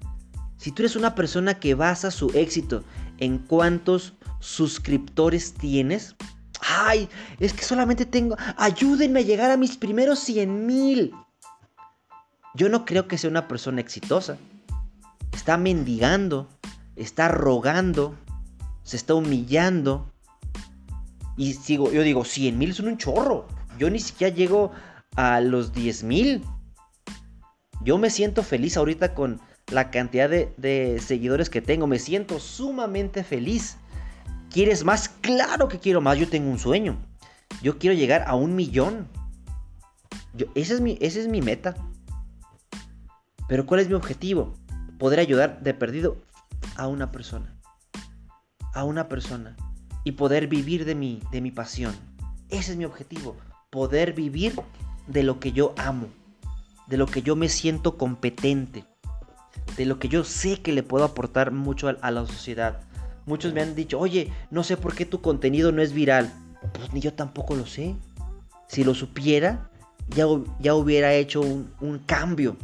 si 0.56 0.70
tú 0.70 0.83
eres 0.83 0.94
una 0.94 1.14
persona 1.14 1.59
que 1.59 1.74
basa 1.74 2.11
su 2.11 2.30
éxito 2.30 2.85
en 3.18 3.38
cuántos 3.38 4.14
suscriptores 4.40 5.54
tienes. 5.54 6.16
Ay, 6.61 7.09
es 7.38 7.52
que 7.52 7.64
solamente 7.64 8.04
tengo... 8.04 8.37
Ayúdenme 8.56 9.20
a 9.20 9.22
llegar 9.22 9.50
a 9.50 9.56
mis 9.56 9.76
primeros 9.76 10.18
100 10.20 10.66
mil. 10.66 11.14
Yo 12.54 12.68
no 12.68 12.85
creo 12.85 13.06
que 13.06 13.18
sea 13.18 13.30
una 13.30 13.48
persona 13.48 13.80
exitosa. 13.80 14.37
Está 15.33 15.56
mendigando, 15.56 16.48
está 16.96 17.28
rogando, 17.28 18.16
se 18.83 18.96
está 18.96 19.14
humillando. 19.14 20.11
Y 21.37 21.55
sigo, 21.55 21.90
yo 21.93 22.03
digo, 22.03 22.25
100 22.25 22.59
mil 22.59 22.75
son 22.75 22.88
un 22.88 22.99
chorro. 22.99 23.47
Yo 23.79 23.88
ni 23.90 23.99
siquiera 23.99 24.35
llego 24.35 24.73
a 25.16 25.40
los 25.40 25.73
10 25.73 26.05
mil. 26.05 26.45
Yo 27.83 27.99
me 27.99 28.11
siento 28.11 28.43
feliz 28.43 28.77
ahorita 28.77 29.14
con 29.14 29.40
la 29.71 29.90
cantidad 29.90 30.29
de, 30.29 31.01
seguidores 31.05 31.49
que 31.49 31.62
tengo. 31.62 31.87
Me 31.87 31.99
siento 31.99 32.38
sumamente 32.38 33.25
feliz. 33.25 33.77
¿Quieres 34.51 34.85
más? 34.85 35.09
Claro 35.09 35.69
que 35.69 35.79
quiero 35.79 36.01
más. 36.01 36.19
Yo 36.19 36.29
tengo 36.29 36.51
un 36.51 36.59
sueño. 36.59 36.97
Yo 37.62 37.79
quiero 37.79 37.97
llegar 37.97 38.25
a 38.27 38.35
un 38.35 38.55
millón. 38.55 39.09
Yo, 40.35 40.47
ese, 40.55 40.75
es 40.75 40.81
mi, 40.81 40.99
ese 41.01 41.21
es 41.21 41.29
mi 41.29 41.40
meta. 41.40 41.75
Pero 43.49 43.66
¿cuál 43.66 43.81
es 43.81 43.88
mi 43.88 43.95
objetivo? 43.95 44.55
Poder 44.99 45.19
ayudar 45.19 45.62
de 45.62 45.75
perdido 45.75 46.19
a 46.77 46.87
una 46.87 47.11
persona. 47.11 47.57
A 48.75 48.85
una 48.85 49.09
persona. 49.09 49.57
Y 50.11 50.12
poder 50.12 50.49
vivir 50.49 50.85
de 50.85 50.96
mi, 50.96 51.23
de 51.31 51.40
mi 51.40 51.53
pasión. 51.53 51.94
Ese 52.49 52.73
es 52.73 52.77
mi 52.77 52.85
objetivo. 52.85 53.37
Poder 53.70 54.12
vivir 54.12 54.55
de 55.07 55.23
lo 55.23 55.38
que 55.38 55.53
yo 55.53 55.73
amo. 55.77 56.09
De 56.88 56.96
lo 56.96 57.07
que 57.07 57.23
yo 57.23 57.37
me 57.37 57.49
siento 57.49 57.96
competente 57.96 58.85
de 59.77 59.87
lo 59.87 59.99
que 59.99 60.09
yo 60.09 60.25
sé 60.25 60.61
que 60.61 60.73
le 60.73 60.83
puedo 60.83 61.05
aportar 61.05 61.53
mucho 61.53 61.88
a, 61.88 62.11
la 62.11 62.27
sociedad. 62.27 62.81
Muchos 63.27 63.53
me 63.53 63.62
han 63.62 63.75
dicho, 63.75 63.99
oye, 63.99 64.33
no 64.51 64.64
sé 64.64 64.77
por 64.77 64.94
qué 64.94 65.07
tu 65.07 65.20
contenido 65.20 65.73
no 65.73 65.83
es 65.83 65.92
viral. 65.92 66.33
Pues 66.75 66.92
ni 66.92 67.01
yo 67.01 67.14
tampoco 67.14 67.55
lo 67.55 67.66
sé. 67.66 67.96
si 68.68 68.85
lo 68.85 68.94
supiera, 68.94 69.70
ya, 70.09 70.27
ya 70.59 70.75
hubiera 70.75 71.14
hecho 71.14 71.40
un, 71.40 71.99
cambio. 72.07 72.57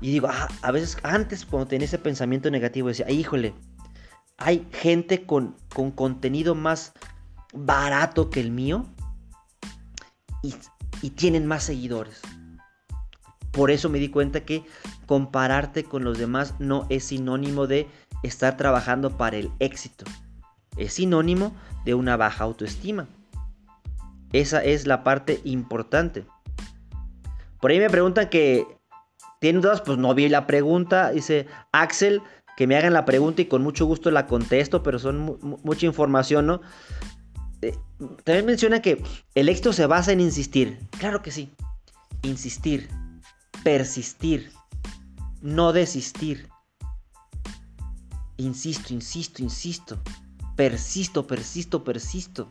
Y 0.00 0.10
digo, 0.10 0.28
ah, 0.30 0.48
a 0.62 0.70
veces 0.72 0.98
antes 1.02 1.46
cuando 1.46 1.68
tenía 1.68 1.86
ese 1.86 1.98
pensamiento 1.98 2.50
negativo 2.50 2.88
decía, 2.88 3.10
híjole, 3.10 3.54
hay 4.38 4.66
gente 4.72 5.24
con, 5.24 5.56
con 5.74 5.90
contenido 5.90 6.54
más 6.54 6.92
barato 7.54 8.30
que 8.30 8.40
el 8.40 8.50
mío 8.50 8.86
y, 10.42 10.54
y 11.02 11.10
tienen 11.10 11.46
más 11.46 11.64
seguidores. 11.64 12.20
Por 13.52 13.70
eso 13.70 13.88
me 13.88 13.98
di 13.98 14.10
cuenta 14.10 14.44
que 14.44 14.64
compararte 15.06 15.84
con 15.84 16.04
los 16.04 16.18
demás 16.18 16.54
no 16.58 16.86
es 16.90 17.04
sinónimo 17.04 17.66
de 17.66 17.88
estar 18.22 18.56
trabajando 18.56 19.16
para 19.16 19.38
el 19.38 19.50
éxito. 19.58 20.04
Es 20.76 20.94
sinónimo 20.94 21.54
de 21.84 21.94
una 21.94 22.16
baja 22.16 22.44
autoestima. 22.44 23.08
Esa 24.32 24.62
es 24.62 24.86
la 24.86 25.02
parte 25.02 25.40
importante. 25.44 26.26
Por 27.60 27.70
ahí 27.70 27.78
me 27.78 27.88
preguntan 27.88 28.28
que 28.28 28.66
tienen 29.40 29.62
dudas, 29.62 29.80
pues 29.80 29.96
no 29.96 30.14
vi 30.14 30.28
la 30.28 30.46
pregunta. 30.46 31.10
Dice 31.10 31.46
Axel, 31.72 32.20
que 32.56 32.66
me 32.66 32.76
hagan 32.76 32.94
la 32.94 33.04
pregunta 33.04 33.42
y 33.42 33.46
con 33.46 33.62
mucho 33.62 33.84
gusto 33.86 34.10
la 34.10 34.26
contesto, 34.26 34.82
pero 34.82 34.98
son 34.98 35.38
mucha 35.62 35.86
información, 35.86 36.46
¿no? 36.46 36.60
Eh, 37.62 37.76
también 38.24 38.46
menciona 38.46 38.80
que 38.80 39.02
el 39.34 39.48
éxito 39.48 39.72
se 39.72 39.86
basa 39.86 40.12
en 40.12 40.20
insistir. 40.20 40.78
Claro 40.98 41.22
que 41.22 41.30
sí. 41.30 41.50
Insistir, 42.22 42.88
persistir, 43.62 44.52
no 45.42 45.72
desistir. 45.72 46.48
Insisto, 48.38 48.92
insisto, 48.92 49.42
insisto. 49.42 49.98
Persisto, 50.56 51.26
persisto, 51.26 51.84
persisto. 51.84 52.50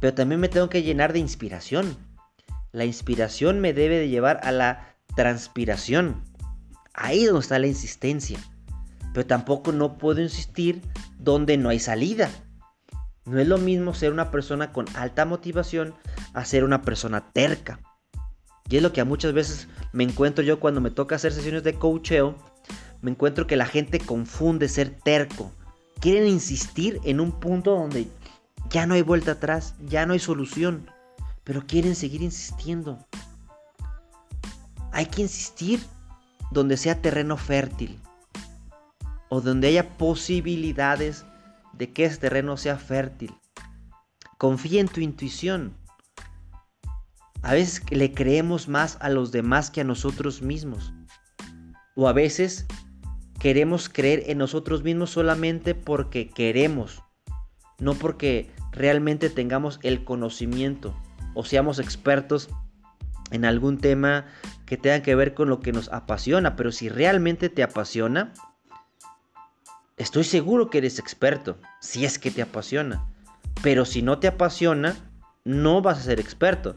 Pero 0.00 0.14
también 0.14 0.40
me 0.40 0.48
tengo 0.48 0.68
que 0.68 0.82
llenar 0.82 1.12
de 1.12 1.18
inspiración. 1.18 1.96
La 2.72 2.84
inspiración 2.84 3.60
me 3.60 3.72
debe 3.72 3.98
de 3.98 4.08
llevar 4.08 4.40
a 4.42 4.52
la 4.52 4.94
transpiración. 5.14 6.22
Ahí 6.94 7.20
es 7.22 7.26
donde 7.26 7.40
está 7.40 7.58
la 7.58 7.66
insistencia. 7.66 8.38
Pero 9.12 9.26
tampoco 9.26 9.72
no 9.72 9.98
puedo 9.98 10.20
insistir 10.20 10.82
donde 11.18 11.56
no 11.56 11.68
hay 11.68 11.78
salida. 11.78 12.30
No 13.24 13.38
es 13.38 13.46
lo 13.46 13.58
mismo 13.58 13.94
ser 13.94 14.12
una 14.12 14.30
persona 14.30 14.72
con 14.72 14.86
alta 14.94 15.24
motivación 15.24 15.94
a 16.32 16.44
ser 16.44 16.64
una 16.64 16.82
persona 16.82 17.32
terca. 17.32 17.80
Y 18.68 18.76
es 18.76 18.82
lo 18.82 18.92
que 18.92 19.00
a 19.00 19.04
muchas 19.04 19.32
veces 19.32 19.68
me 19.92 20.04
encuentro 20.04 20.44
yo 20.44 20.60
cuando 20.60 20.80
me 20.80 20.90
toca 20.90 21.16
hacer 21.16 21.32
sesiones 21.32 21.64
de 21.64 21.74
coacheo. 21.74 22.36
Me 23.02 23.10
encuentro 23.10 23.46
que 23.46 23.56
la 23.56 23.66
gente 23.66 23.98
confunde 23.98 24.68
ser 24.68 24.90
terco. 24.90 25.50
Quieren 26.00 26.28
insistir 26.28 27.00
en 27.04 27.20
un 27.20 27.32
punto 27.32 27.74
donde 27.74 28.08
ya 28.70 28.86
no 28.86 28.94
hay 28.94 29.02
vuelta 29.02 29.32
atrás, 29.32 29.74
ya 29.80 30.06
no 30.06 30.12
hay 30.12 30.20
solución. 30.20 30.88
Pero 31.44 31.66
quieren 31.66 31.96
seguir 31.96 32.22
insistiendo. 32.22 33.04
Hay 34.92 35.06
que 35.06 35.22
insistir 35.22 35.80
donde 36.50 36.76
sea 36.76 37.00
terreno 37.00 37.36
fértil. 37.36 37.98
O 39.28 39.40
donde 39.40 39.68
haya 39.68 39.96
posibilidades 39.96 41.24
de 41.72 41.92
que 41.92 42.04
ese 42.04 42.18
terreno 42.18 42.56
sea 42.56 42.76
fértil. 42.76 43.34
Confía 44.38 44.80
en 44.80 44.88
tu 44.88 45.00
intuición. 45.00 45.74
A 47.42 47.52
veces 47.52 47.82
le 47.90 48.12
creemos 48.12 48.68
más 48.68 48.98
a 49.00 49.08
los 49.08 49.32
demás 49.32 49.70
que 49.70 49.80
a 49.80 49.84
nosotros 49.84 50.42
mismos. 50.42 50.92
O 51.94 52.08
a 52.08 52.12
veces 52.12 52.66
queremos 53.38 53.88
creer 53.88 54.24
en 54.26 54.38
nosotros 54.38 54.82
mismos 54.82 55.10
solamente 55.10 55.74
porque 55.74 56.28
queremos, 56.28 57.02
no 57.78 57.94
porque 57.94 58.50
realmente 58.70 59.30
tengamos 59.30 59.80
el 59.82 60.04
conocimiento 60.04 60.94
o 61.34 61.44
seamos 61.44 61.78
expertos 61.78 62.50
en 63.30 63.44
algún 63.44 63.78
tema 63.78 64.26
que 64.66 64.76
tenga 64.76 65.02
que 65.02 65.14
ver 65.14 65.34
con 65.34 65.48
lo 65.48 65.60
que 65.60 65.72
nos 65.72 65.88
apasiona. 65.90 66.56
Pero 66.56 66.72
si 66.72 66.88
realmente 66.88 67.48
te 67.48 67.62
apasiona, 67.62 68.32
estoy 69.96 70.24
seguro 70.24 70.70
que 70.70 70.78
eres 70.78 70.98
experto, 70.98 71.58
si 71.80 72.04
es 72.04 72.18
que 72.18 72.30
te 72.30 72.42
apasiona. 72.42 73.06
Pero 73.62 73.84
si 73.84 74.02
no 74.02 74.18
te 74.18 74.28
apasiona, 74.28 74.96
no 75.44 75.82
vas 75.82 75.98
a 75.98 76.02
ser 76.02 76.20
experto. 76.20 76.76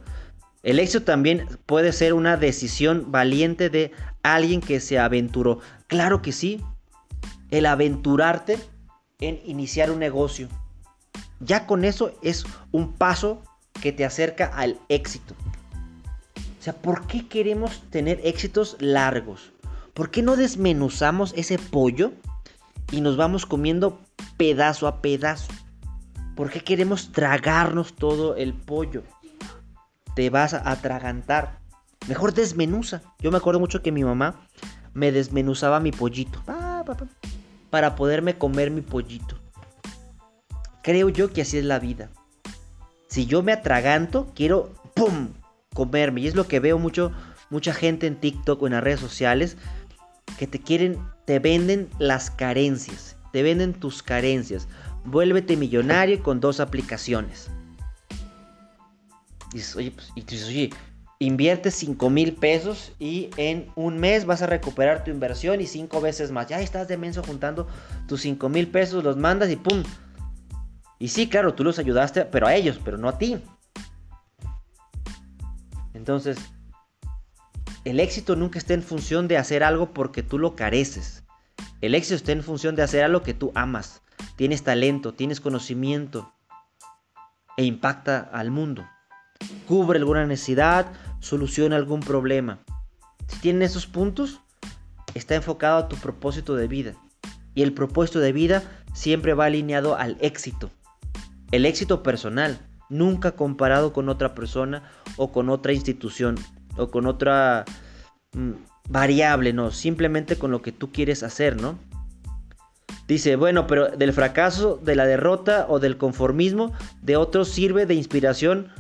El 0.64 0.80
éxito 0.80 1.04
también 1.04 1.48
puede 1.66 1.92
ser 1.92 2.14
una 2.14 2.38
decisión 2.38 3.12
valiente 3.12 3.70
de 3.70 3.92
alguien 4.24 4.62
que 4.62 4.80
se 4.80 4.98
aventuró. 4.98 5.60
Claro 5.88 6.22
que 6.22 6.32
sí. 6.32 6.62
El 7.52 7.66
aventurarte 7.66 8.58
en 9.20 9.42
iniciar 9.46 9.92
un 9.92 10.00
negocio. 10.00 10.48
Ya 11.40 11.68
con 11.68 11.84
eso 11.84 12.18
es 12.22 12.46
un 12.72 12.94
paso 12.94 13.44
que 13.82 13.92
te 13.92 14.06
acerca 14.06 14.48
al 14.48 14.80
éxito. 14.88 15.36
O 16.64 16.66
sea, 16.66 16.74
¿por 16.74 17.08
qué 17.08 17.28
queremos 17.28 17.82
tener 17.90 18.22
éxitos 18.24 18.78
largos? 18.80 19.52
¿Por 19.94 20.12
qué 20.12 20.22
no 20.22 20.38
desmenuzamos 20.38 21.34
ese 21.36 21.60
pollo 21.60 22.14
y 22.90 23.02
nos 23.02 23.18
vamos 23.18 23.46
comiendo 23.46 24.00
pedazo 24.38 24.88
a 24.88 25.02
pedazo? 25.02 25.52
¿Por 26.38 26.50
qué 26.50 26.62
queremos 26.62 27.12
tragarnos 27.12 27.94
todo 27.94 28.38
el 28.38 28.54
pollo? 28.54 29.04
te 30.16 30.30
vas 30.30 30.54
a 30.54 30.72
atragantar. 30.72 31.60
Mejor 32.08 32.34
desmenuza. 32.34 33.02
Yo 33.20 33.30
me 33.30 33.40
acuerdo 33.40 33.60
mucho 33.60 33.82
que 33.82 33.92
mi 33.92 34.06
mamá 34.06 34.48
me 34.94 35.12
desmenuzaba 35.12 35.82
mi 35.82 35.92
pollito. 35.92 36.42
Para 37.72 37.98
poderme 37.98 38.38
comer 38.38 38.72
mi 38.72 38.80
pollito. 38.80 39.38
Creo 40.82 41.10
yo 41.10 41.34
que 41.34 41.42
así 41.42 41.58
es 41.58 41.66
la 41.66 41.80
vida. 41.80 42.10
Si 43.10 43.26
yo 43.26 43.44
me 43.44 43.52
atraganto, 43.52 44.32
quiero 44.34 44.72
¡pum! 44.94 45.34
Comerme. 45.74 46.22
Y 46.22 46.28
es 46.28 46.36
lo 46.36 46.48
que 46.48 46.60
veo 46.60 46.78
mucho, 46.78 47.12
mucha 47.50 47.74
gente 47.74 48.08
en 48.08 48.16
TikTok 48.16 48.62
o 48.62 48.68
en 48.68 48.74
las 48.74 48.84
redes 48.84 49.00
sociales 49.00 49.58
que 50.38 50.48
te 50.48 50.60
quieren, 50.60 50.98
te 51.26 51.40
venden 51.40 51.90
las 52.00 52.32
carencias. 52.32 53.18
Te 53.32 53.44
venden 53.44 53.74
tus 53.74 54.04
carencias. 54.04 54.68
Vuélvete 55.06 55.58
millonario 55.58 56.22
con 56.22 56.40
dos 56.40 56.60
aplicaciones 56.60 57.50
dices, 59.54 59.76
oye, 59.76 59.92
pues, 59.92 60.12
y 60.16 60.44
oye, 60.44 60.70
invierte 61.20 61.72
5 61.72 62.10
mil 62.10 62.34
pesos 62.34 62.92
y 63.00 63.30
en 63.38 63.68
un 63.76 63.98
mes 63.98 64.26
vas 64.26 64.42
a 64.42 64.48
recuperar 64.48 65.04
tu 65.04 65.12
inversión 65.12 65.62
y 65.62 65.68
cinco 65.68 66.02
veces 66.02 66.32
más. 66.32 66.48
Ya 66.48 66.60
estás 66.60 66.88
de 66.88 66.98
menso 66.98 67.24
juntando 67.24 67.68
tus 68.08 68.22
5 68.22 68.50
mil 68.50 68.68
pesos, 68.68 69.04
los 69.04 69.16
mandas 69.16 69.50
y 69.50 69.56
¡pum! 69.56 69.84
Y 71.00 71.10
sí, 71.10 71.28
claro, 71.28 71.54
tú 71.54 71.64
los 71.64 71.80
ayudaste, 71.80 72.26
pero 72.26 72.48
a 72.48 72.56
ellos, 72.56 72.80
pero 72.84 72.98
no 72.98 73.08
a 73.08 73.18
ti. 73.18 73.38
Entonces, 76.04 76.38
el 77.86 78.00
éxito 78.00 78.36
nunca 78.36 78.60
está 78.60 78.74
en 78.74 78.84
función 78.84 79.28
de 79.28 79.38
hacer 79.38 79.64
algo 79.64 79.94
porque 79.94 80.24
tú 80.24 80.38
lo 80.38 80.56
careces. 80.56 81.24
El 81.82 81.96
éxito 81.96 82.16
está 82.16 82.32
en 82.34 82.44
función 82.44 82.76
de 82.76 82.84
hacer 82.84 83.04
algo 83.04 83.24
que 83.24 83.34
tú 83.34 83.52
amas. 83.56 84.02
Tienes 84.36 84.64
talento, 84.64 85.14
tienes 85.14 85.42
conocimiento 85.42 86.34
e 87.58 87.64
impacta 87.66 88.20
al 88.20 88.52
mundo 88.52 88.86
cubre 89.68 90.00
alguna 90.00 90.26
necesidad, 90.26 90.92
soluciona 91.20 91.76
algún 91.76 92.00
problema. 92.02 92.60
Si 93.28 93.40
tienen 93.40 93.62
esos 93.62 93.88
puntos, 93.88 94.42
está 95.14 95.36
enfocado 95.36 95.78
a 95.78 95.88
tu 95.88 95.96
propósito 95.98 96.56
de 96.56 96.68
vida. 96.68 96.94
Y 97.56 97.62
el 97.62 97.74
propósito 97.74 98.20
de 98.20 98.34
vida 98.34 98.64
siempre 98.94 99.34
va 99.34 99.46
alineado 99.46 99.96
al 99.96 100.18
éxito. 100.20 100.72
El 101.52 101.66
éxito 101.66 102.04
personal, 102.04 102.60
nunca 102.90 103.32
comparado 103.32 103.94
con 103.94 104.10
otra 104.10 104.36
persona 104.36 104.84
o 105.18 105.32
con 105.32 105.50
otra 105.50 105.74
institución 105.74 106.36
o 106.78 106.90
con 106.90 107.08
otra 107.08 107.66
mm, 108.34 108.52
variable, 108.90 109.54
no, 109.54 109.72
simplemente 109.72 110.38
con 110.38 110.52
lo 110.52 110.62
que 110.62 110.72
tú 110.72 110.92
quieres 110.92 111.24
hacer, 111.24 111.62
¿no? 111.62 111.78
Dice, 113.08 113.36
bueno, 113.36 113.68
pero 113.68 113.90
del 113.90 114.14
fracaso, 114.14 114.80
de 114.82 114.96
la 114.96 115.06
derrota 115.06 115.66
o 115.70 115.80
del 115.80 115.98
conformismo 115.98 116.72
de 117.02 117.18
otros 117.18 117.50
sirve 117.50 117.86
de 117.86 117.96
inspiración 117.96 118.72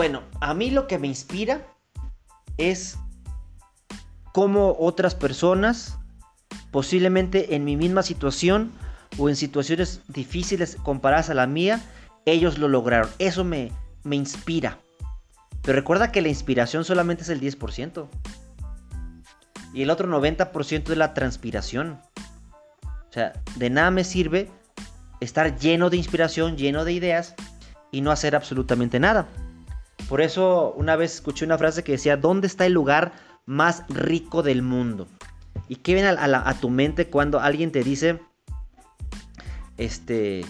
Bueno, 0.00 0.22
a 0.40 0.54
mí 0.54 0.70
lo 0.70 0.86
que 0.86 0.98
me 0.98 1.08
inspira 1.08 1.60
es 2.56 2.96
cómo 4.32 4.74
otras 4.78 5.14
personas, 5.14 5.98
posiblemente 6.70 7.54
en 7.54 7.64
mi 7.64 7.76
misma 7.76 8.02
situación 8.02 8.72
o 9.18 9.28
en 9.28 9.36
situaciones 9.36 10.00
difíciles 10.08 10.76
comparadas 10.82 11.30
a 11.30 11.34
la 11.34 11.46
mía, 11.46 11.80
ellos 12.24 12.58
lo 12.58 12.68
lograron. 12.68 13.10
Eso 13.18 13.44
me, 13.44 13.72
me 14.04 14.16
inspira. 14.16 14.78
Pero 15.62 15.76
recuerda 15.76 16.12
que 16.12 16.22
la 16.22 16.28
inspiración 16.28 16.84
solamente 16.84 17.22
es 17.22 17.28
el 17.28 17.40
10%. 17.40 18.08
Y 19.74 19.82
el 19.82 19.90
otro 19.90 20.08
90% 20.08 20.90
es 20.90 20.96
la 20.96 21.14
transpiración. 21.14 22.00
O 22.84 23.12
sea, 23.12 23.32
de 23.56 23.70
nada 23.70 23.90
me 23.90 24.04
sirve 24.04 24.50
estar 25.20 25.58
lleno 25.58 25.90
de 25.90 25.96
inspiración, 25.96 26.56
lleno 26.56 26.84
de 26.84 26.92
ideas 26.92 27.34
y 27.90 28.00
no 28.00 28.10
hacer 28.10 28.34
absolutamente 28.34 28.98
nada. 29.00 29.28
Por 30.08 30.20
eso 30.20 30.72
una 30.76 30.96
vez 30.96 31.14
escuché 31.14 31.44
una 31.44 31.58
frase 31.58 31.84
que 31.84 31.92
decía, 31.92 32.16
¿dónde 32.16 32.46
está 32.46 32.66
el 32.66 32.72
lugar 32.72 33.12
más 33.46 33.84
rico 33.88 34.42
del 34.42 34.62
mundo? 34.62 35.06
¿Y 35.68 35.76
qué 35.76 35.94
viene 35.94 36.08
a, 36.08 36.54
tu 36.60 36.70
mente 36.70 37.08
cuando 37.08 37.38
alguien 37.38 37.70
te 37.70 37.84
dice, 37.84 38.20
este, 39.80 40.44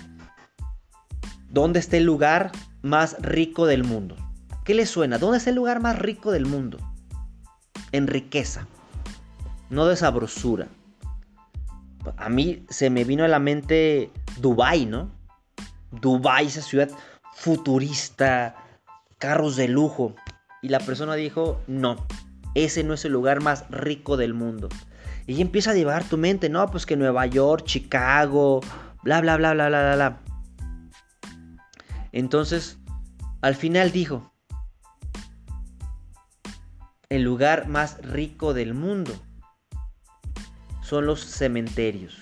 ¿dónde 1.49 1.79
está 1.79 1.97
el 1.97 2.05
lugar 2.05 2.51
más 2.83 3.17
rico 3.21 3.67
del 3.67 3.85
mundo? 3.85 4.17
¿Qué 4.65 4.75
le 4.75 4.87
suena? 4.87 5.19
¿Dónde 5.19 5.39
está 5.39 5.51
el 5.51 5.57
lugar 5.57 5.81
más 5.81 5.99
rico 5.99 6.33
del 6.33 6.47
mundo? 6.47 6.79
En 7.93 8.09
riqueza, 8.09 8.67
no 9.71 9.87
de 9.87 9.97
sabrosura. 9.97 10.67
A 12.17 12.29
mí 12.29 12.65
se 12.69 12.91
me 12.91 13.05
vino 13.05 13.25
a 13.25 13.29
la 13.29 13.39
mente 13.39 14.11
Dubai, 14.41 14.87
¿no? 14.87 15.11
Dubai, 15.93 16.47
esa 16.47 16.63
ciudad 16.63 16.91
futurista, 17.33 18.57
carros 19.19 19.55
de 19.55 19.69
lujo. 19.69 20.15
Y 20.61 20.71
la 20.71 20.81
persona 20.81 21.15
dijo, 21.15 21.61
no, 21.69 21.97
ese 22.55 22.83
no 22.83 22.95
es 22.95 23.05
el 23.05 23.13
lugar 23.13 23.43
más 23.43 23.71
rico 23.71 24.17
del 24.17 24.35
mundo. 24.35 24.69
Y 25.27 25.41
empieza 25.41 25.71
a 25.71 25.75
llevar 25.75 26.03
tu 26.05 26.19
mente, 26.19 26.49
no, 26.49 26.67
pues 26.69 26.85
que 26.85 26.97
Nueva 26.97 27.27
York, 27.27 27.65
Chicago, 27.65 28.61
bla, 29.03 29.21
bla, 29.21 29.37
bla, 29.37 29.53
bla, 29.55 29.69
bla, 29.69 29.83
bla, 29.83 29.95
bla. 29.95 30.21
Entonces, 32.13 32.79
al 33.41 33.55
final 33.55 33.93
dijo, 33.93 34.33
el 37.09 37.23
lugar 37.23 37.69
más 37.69 37.99
rico 38.03 38.55
del 38.55 38.75
mundo 38.75 39.13
son 40.83 41.07
los 41.07 41.25
cementerios, 41.25 42.17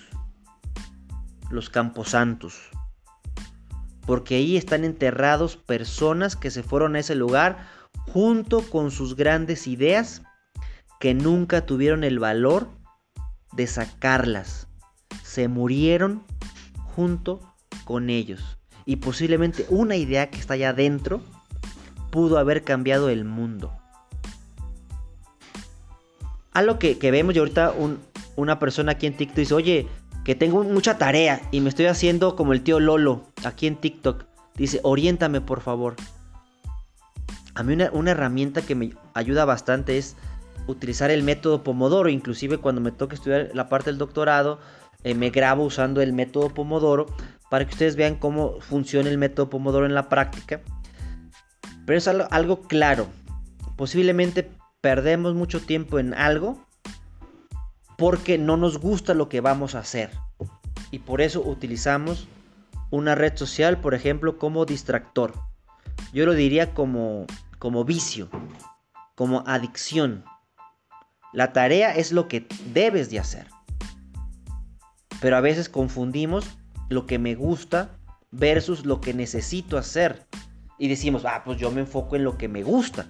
los 1.49 1.69
camposantos. 1.69 2.69
Porque 4.05 4.35
ahí 4.35 4.57
están 4.57 4.83
enterrados 4.83 5.57
personas 5.57 6.35
que 6.35 6.49
se 6.49 6.63
fueron 6.63 6.95
a 6.95 6.99
ese 6.99 7.15
lugar 7.15 7.67
junto 8.11 8.61
con 8.69 8.89
sus 8.89 9.15
grandes 9.15 9.67
ideas 9.67 10.23
que 10.99 11.13
nunca 11.13 11.65
tuvieron 11.65 12.03
el 12.03 12.19
valor 12.19 12.69
de 13.53 13.67
sacarlas. 13.67 14.67
Se 15.23 15.47
murieron 15.47 16.23
junto 16.99 17.39
con 17.85 18.09
ellos. 18.09 18.57
Y 18.85 18.97
posiblemente 18.97 19.65
una 19.69 19.95
idea 19.95 20.29
que 20.29 20.37
está 20.37 20.55
allá 20.55 20.71
adentro 20.71 21.21
pudo 22.11 22.37
haber 22.37 22.65
cambiado 22.65 23.07
el 23.07 23.23
mundo. 23.23 23.71
Algo 26.51 26.77
que, 26.77 26.97
que 26.97 27.09
vemos 27.11 27.35
y 27.35 27.39
ahorita 27.39 27.73
una 28.35 28.59
persona 28.59 28.93
aquí 28.93 29.07
en 29.07 29.15
TikTok 29.15 29.37
dice, 29.37 29.53
oye, 29.53 29.87
que 30.25 30.35
tengo 30.35 30.61
mucha 30.65 30.97
tarea 30.97 31.41
y 31.51 31.61
me 31.61 31.69
estoy 31.69 31.85
haciendo 31.85 32.35
como 32.35 32.51
el 32.51 32.63
tío 32.63 32.81
Lolo 32.81 33.23
aquí 33.45 33.65
en 33.65 33.77
TikTok. 33.77 34.25
Dice, 34.55 34.81
oriéntame 34.83 35.39
por 35.39 35.61
favor. 35.61 35.95
A 37.55 37.63
mí 37.63 37.77
una, 37.93 38.11
herramienta 38.11 38.61
que 38.61 38.75
me 38.75 38.93
ayuda 39.13 39.45
bastante 39.45 39.97
es 39.97 40.17
utilizar 40.67 41.11
el 41.11 41.23
método 41.23 41.63
Pomodoro. 41.63 42.09
Inclusive 42.09 42.57
cuando 42.57 42.81
me 42.81 42.91
toca 42.91 43.15
estudiar 43.15 43.51
la 43.53 43.69
parte 43.69 43.89
del 43.89 43.97
doctorado, 43.97 44.59
eh, 45.03 45.13
me 45.15 45.29
grabo 45.29 45.63
usando 45.63 46.01
el 46.01 46.13
método 46.13 46.53
Pomodoro 46.53 47.07
para 47.49 47.65
que 47.65 47.71
ustedes 47.71 47.95
vean 47.95 48.15
cómo 48.15 48.59
funciona 48.61 49.09
el 49.09 49.17
método 49.17 49.49
Pomodoro 49.49 49.85
en 49.85 49.95
la 49.95 50.09
práctica. 50.09 50.61
Pero 51.85 51.97
es 51.97 52.07
algo, 52.07 52.61
claro. 52.61 53.07
Posiblemente 53.75 54.49
perdemos 54.81 55.33
mucho 55.33 55.61
tiempo 55.61 55.99
en 55.99 56.13
algo 56.13 56.65
porque 57.97 58.37
no 58.37 58.57
nos 58.57 58.77
gusta 58.77 59.13
lo 59.13 59.29
que 59.29 59.41
vamos 59.41 59.75
a 59.75 59.79
hacer. 59.79 60.11
Y 60.91 60.99
por 60.99 61.21
eso 61.21 61.41
utilizamos 61.41 62.27
una 62.91 63.15
red 63.15 63.35
social, 63.35 63.79
por 63.79 63.93
ejemplo, 63.93 64.37
como 64.37 64.65
distractor. 64.65 65.33
Yo 66.13 66.25
lo 66.25 66.33
diría 66.33 66.73
como 66.73 67.25
como 67.59 67.83
vicio, 67.83 68.29
como 69.15 69.43
adicción. 69.45 70.23
La 71.33 71.53
tarea 71.53 71.93
es 71.93 72.11
lo 72.11 72.27
que 72.27 72.47
debes 72.73 73.11
de 73.11 73.19
hacer. 73.19 73.47
Pero 75.21 75.37
a 75.37 75.41
veces 75.41 75.69
confundimos 75.69 76.45
lo 76.89 77.05
que 77.05 77.19
me 77.19 77.35
gusta 77.35 77.97
versus 78.31 78.85
lo 78.85 79.01
que 79.01 79.13
necesito 79.13 79.77
hacer. 79.77 80.25
Y 80.77 80.87
decimos, 80.87 81.25
ah, 81.25 81.43
pues 81.43 81.57
yo 81.57 81.71
me 81.71 81.81
enfoco 81.81 82.15
en 82.15 82.23
lo 82.23 82.37
que 82.37 82.47
me 82.47 82.63
gusta. 82.63 83.07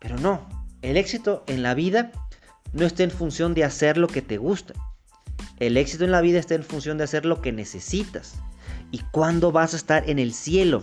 Pero 0.00 0.18
no, 0.18 0.48
el 0.80 0.96
éxito 0.96 1.44
en 1.46 1.62
la 1.62 1.74
vida 1.74 2.12
no 2.72 2.86
está 2.86 3.02
en 3.02 3.10
función 3.10 3.54
de 3.54 3.64
hacer 3.64 3.96
lo 3.96 4.08
que 4.08 4.22
te 4.22 4.38
gusta. 4.38 4.74
El 5.58 5.76
éxito 5.76 6.04
en 6.04 6.10
la 6.10 6.20
vida 6.20 6.38
está 6.38 6.54
en 6.54 6.64
función 6.64 6.98
de 6.98 7.04
hacer 7.04 7.24
lo 7.24 7.40
que 7.40 7.52
necesitas. 7.52 8.34
¿Y 8.90 8.98
cuándo 9.12 9.52
vas 9.52 9.74
a 9.74 9.76
estar 9.76 10.08
en 10.08 10.18
el 10.18 10.32
cielo? 10.32 10.82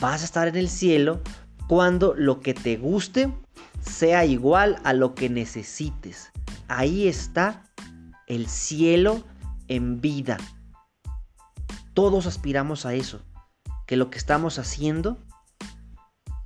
Vas 0.00 0.22
a 0.22 0.24
estar 0.24 0.48
en 0.48 0.56
el 0.56 0.68
cielo 0.68 1.20
cuando 1.68 2.14
lo 2.14 2.40
que 2.40 2.54
te 2.54 2.76
guste 2.76 3.32
sea 3.80 4.24
igual 4.24 4.78
a 4.84 4.92
lo 4.92 5.14
que 5.14 5.28
necesites. 5.28 6.32
Ahí 6.68 7.08
está 7.08 7.65
el 8.26 8.48
cielo 8.48 9.22
en 9.68 10.00
vida. 10.00 10.38
Todos 11.94 12.26
aspiramos 12.26 12.86
a 12.86 12.94
eso, 12.94 13.20
que 13.86 13.96
lo 13.96 14.10
que 14.10 14.18
estamos 14.18 14.58
haciendo 14.58 15.18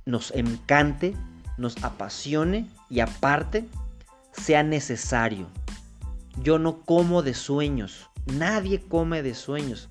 nos 0.05 0.31
encante, 0.31 1.15
nos 1.57 1.83
apasione 1.83 2.67
y 2.89 2.99
aparte 3.01 3.67
sea 4.31 4.63
necesario. 4.63 5.47
Yo 6.41 6.59
no 6.59 6.81
como 6.81 7.21
de 7.21 7.33
sueños, 7.33 8.09
nadie 8.25 8.81
come 8.81 9.21
de 9.21 9.35
sueños, 9.35 9.89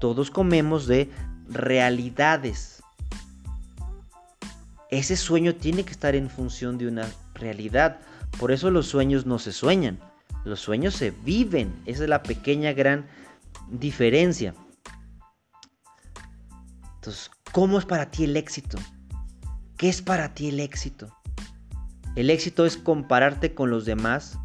todos 0.00 0.30
comemos 0.30 0.86
de 0.86 1.10
realidades 1.48 2.82
ese 4.92 5.16
sueño 5.16 5.54
tiene 5.54 5.84
que 5.84 5.90
estar 5.90 6.14
en 6.14 6.28
función 6.28 6.76
de 6.76 6.86
una 6.86 7.10
realidad. 7.32 8.00
Por 8.38 8.52
eso 8.52 8.70
los 8.70 8.86
sueños 8.86 9.24
no 9.24 9.38
se 9.38 9.50
sueñan, 9.50 9.98
los 10.44 10.60
sueños 10.60 10.94
se 10.94 11.10
viven. 11.10 11.82
Esa 11.86 12.04
es 12.04 12.08
la 12.08 12.22
pequeña 12.22 12.72
gran 12.72 13.06
diferencia. 13.70 14.54
Entonces, 16.96 17.30
¿cómo 17.52 17.78
es 17.78 17.84
para 17.84 18.10
ti 18.10 18.24
el 18.24 18.36
éxito? 18.36 18.78
¿Qué 19.76 19.88
es 19.88 20.02
para 20.02 20.34
ti 20.34 20.48
el 20.48 20.60
éxito? 20.60 21.16
El 22.14 22.30
éxito 22.30 22.66
es 22.66 22.76
compararte 22.76 23.54
con 23.54 23.70
los 23.70 23.84
demás. 23.84 24.38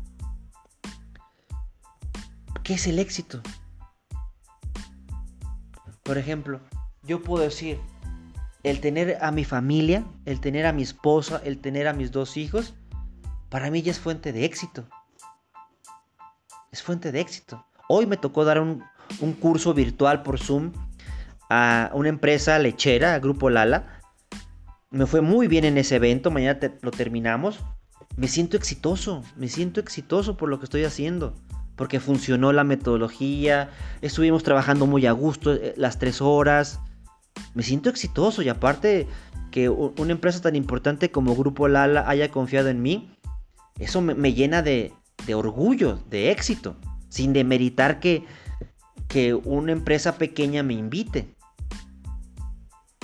¿Qué 2.64 2.76
es 2.76 2.88
el 2.88 3.00
éxito? 3.00 3.42
Por 6.04 6.18
ejemplo, 6.18 6.62
yo 7.04 7.22
puedo 7.22 7.44
decir, 7.44 7.80
el 8.64 8.80
tener 8.80 9.18
a 9.22 9.32
mi 9.32 9.46
familia, 9.46 10.06
el 10.26 10.40
tener 10.40 10.66
a 10.66 10.74
mi 10.74 10.84
esposa, 10.84 11.42
el 11.44 11.60
tener 11.60 11.88
a 11.88 11.94
mis 11.94 12.12
dos 12.12 12.38
hijos, 12.38 12.74
para 13.50 13.70
mí 13.70 13.82
ya 13.82 13.92
es 13.92 14.00
fuente 14.00 14.34
de 14.34 14.46
éxito. 14.46 14.88
Es 16.72 16.84
fuente 16.84 17.12
de 17.12 17.22
éxito. 17.22 17.66
Hoy 17.88 18.06
me 18.06 18.18
tocó 18.18 18.46
dar 18.46 18.60
un, 18.60 18.84
curso 19.40 19.74
virtual 19.74 20.22
por 20.24 20.40
Zoom 20.40 20.74
a 21.50 21.92
una 21.94 22.10
empresa 22.10 22.60
lechera, 22.60 23.14
a 23.14 23.20
Grupo 23.20 23.50
Lala. 23.50 24.02
Me 24.92 25.06
fue 25.06 25.22
muy 25.22 25.48
bien 25.48 25.64
en 25.66 25.78
ese 25.78 25.96
evento, 25.96 26.30
mañana 26.32 26.60
lo 26.82 26.92
terminamos. 26.92 27.60
Me 28.18 28.28
siento 28.28 28.58
exitoso, 28.58 29.24
me 29.36 29.48
siento 29.48 29.80
exitoso 29.80 30.38
por 30.38 30.50
lo 30.50 30.60
que 30.60 30.66
estoy 30.66 30.84
haciendo, 30.84 31.36
porque 31.76 32.00
funcionó 32.00 32.52
la 32.52 32.64
metodología, 32.64 33.70
estuvimos 34.02 34.44
trabajando 34.44 34.88
muy 34.88 35.06
a 35.06 35.12
gusto 35.12 35.54
eh, 35.54 35.74
las 35.78 36.00
tres 36.00 36.22
horas, 36.22 36.80
me 37.54 37.64
siento 37.64 37.90
exitoso 37.90 38.42
y 38.42 38.50
aparte 38.50 39.08
que 39.52 39.70
una 39.70 40.12
empresa 40.12 40.42
tan 40.42 40.56
importante 40.56 41.12
como 41.12 41.36
Grupo 41.36 41.68
Lala 41.68 42.08
haya 42.08 42.30
confiado 42.30 42.70
en 42.70 42.82
mí, 42.82 43.18
eso 43.80 44.02
me, 44.02 44.34
llena 44.34 44.62
de, 44.62 44.94
orgullo, 45.36 46.00
de 46.10 46.32
éxito, 46.32 46.78
sin 47.10 47.34
demeritar 47.34 48.00
que, 48.00 48.26
que 49.08 49.34
una 49.34 49.72
empresa 49.72 50.18
pequeña 50.18 50.64
me 50.64 50.74
invite. 50.74 51.36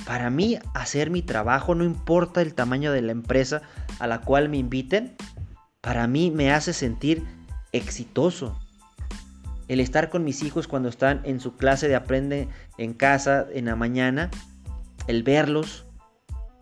Para 0.05 0.29
mí, 0.29 0.59
hacer 0.73 1.09
mi 1.09 1.21
trabajo, 1.21 1.75
no 1.75 1.83
importa 1.83 2.41
el 2.41 2.53
tamaño 2.53 2.91
de 2.91 3.01
la 3.01 3.12
empresa 3.12 3.62
a 3.99 4.07
la 4.07 4.21
cual 4.21 4.49
me 4.49 4.57
inviten, 4.57 5.15
para 5.81 6.07
mí 6.07 6.31
me 6.31 6.51
hace 6.51 6.73
sentir 6.73 7.25
exitoso 7.71 8.58
el 9.67 9.79
estar 9.79 10.10
con 10.10 10.23
mis 10.23 10.43
hijos 10.43 10.67
cuando 10.67 10.89
están 10.89 11.21
en 11.23 11.39
su 11.39 11.56
clase 11.56 11.87
de 11.87 11.95
aprende 11.95 12.48
en 12.77 12.93
casa 12.93 13.48
en 13.54 13.65
la 13.65 13.75
mañana, 13.75 14.29
el 15.08 15.23
verlos, 15.23 15.85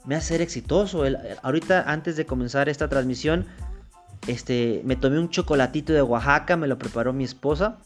me 0.05 0.15
hace 0.15 0.29
ser 0.29 0.41
exitoso. 0.41 1.03
ahorita 1.43 1.83
antes 1.91 2.15
de 2.15 2.25
comenzar 2.25 2.69
esta 2.69 2.88
transmisión, 2.89 3.45
este, 4.28 4.82
me 4.86 4.95
tomé 4.95 5.19
un 5.19 5.30
chocolatito 5.30 5.93
de 5.93 6.01
Oaxaca, 6.01 6.57
me 6.57 6.67
lo 6.67 6.78
preparó 6.78 7.13
mi 7.13 7.24
esposa, 7.24 7.80